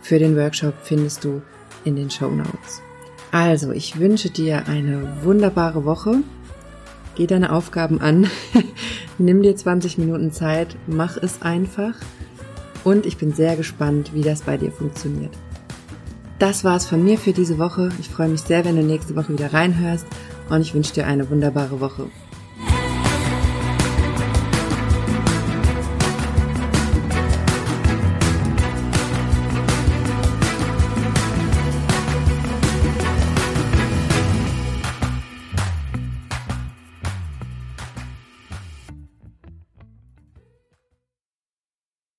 für 0.00 0.18
den 0.18 0.34
Workshop 0.36 0.74
findest 0.82 1.24
du 1.24 1.42
in 1.84 1.96
den 1.96 2.10
Show 2.10 2.30
Notes. 2.30 2.80
Also, 3.32 3.70
ich 3.70 3.98
wünsche 4.00 4.30
dir 4.30 4.66
eine 4.66 5.22
wunderbare 5.22 5.84
Woche. 5.84 6.22
Geh 7.16 7.26
deine 7.26 7.52
Aufgaben 7.52 8.00
an. 8.00 8.28
Nimm 9.18 9.42
dir 9.42 9.54
20 9.54 9.98
Minuten 9.98 10.32
Zeit. 10.32 10.74
Mach 10.86 11.16
es 11.18 11.42
einfach. 11.42 11.94
Und 12.82 13.04
ich 13.04 13.18
bin 13.18 13.34
sehr 13.34 13.56
gespannt, 13.56 14.12
wie 14.14 14.22
das 14.22 14.42
bei 14.42 14.56
dir 14.56 14.72
funktioniert. 14.72 15.36
Das 16.40 16.64
war's 16.64 16.86
von 16.86 17.04
mir 17.04 17.18
für 17.18 17.34
diese 17.34 17.58
Woche. 17.58 17.90
Ich 18.00 18.08
freue 18.08 18.30
mich 18.30 18.40
sehr, 18.40 18.64
wenn 18.64 18.74
du 18.74 18.82
nächste 18.82 19.14
Woche 19.14 19.34
wieder 19.34 19.52
reinhörst 19.52 20.06
und 20.48 20.62
ich 20.62 20.72
wünsche 20.72 20.94
dir 20.94 21.06
eine 21.06 21.28
wunderbare 21.28 21.80
Woche. 21.80 22.06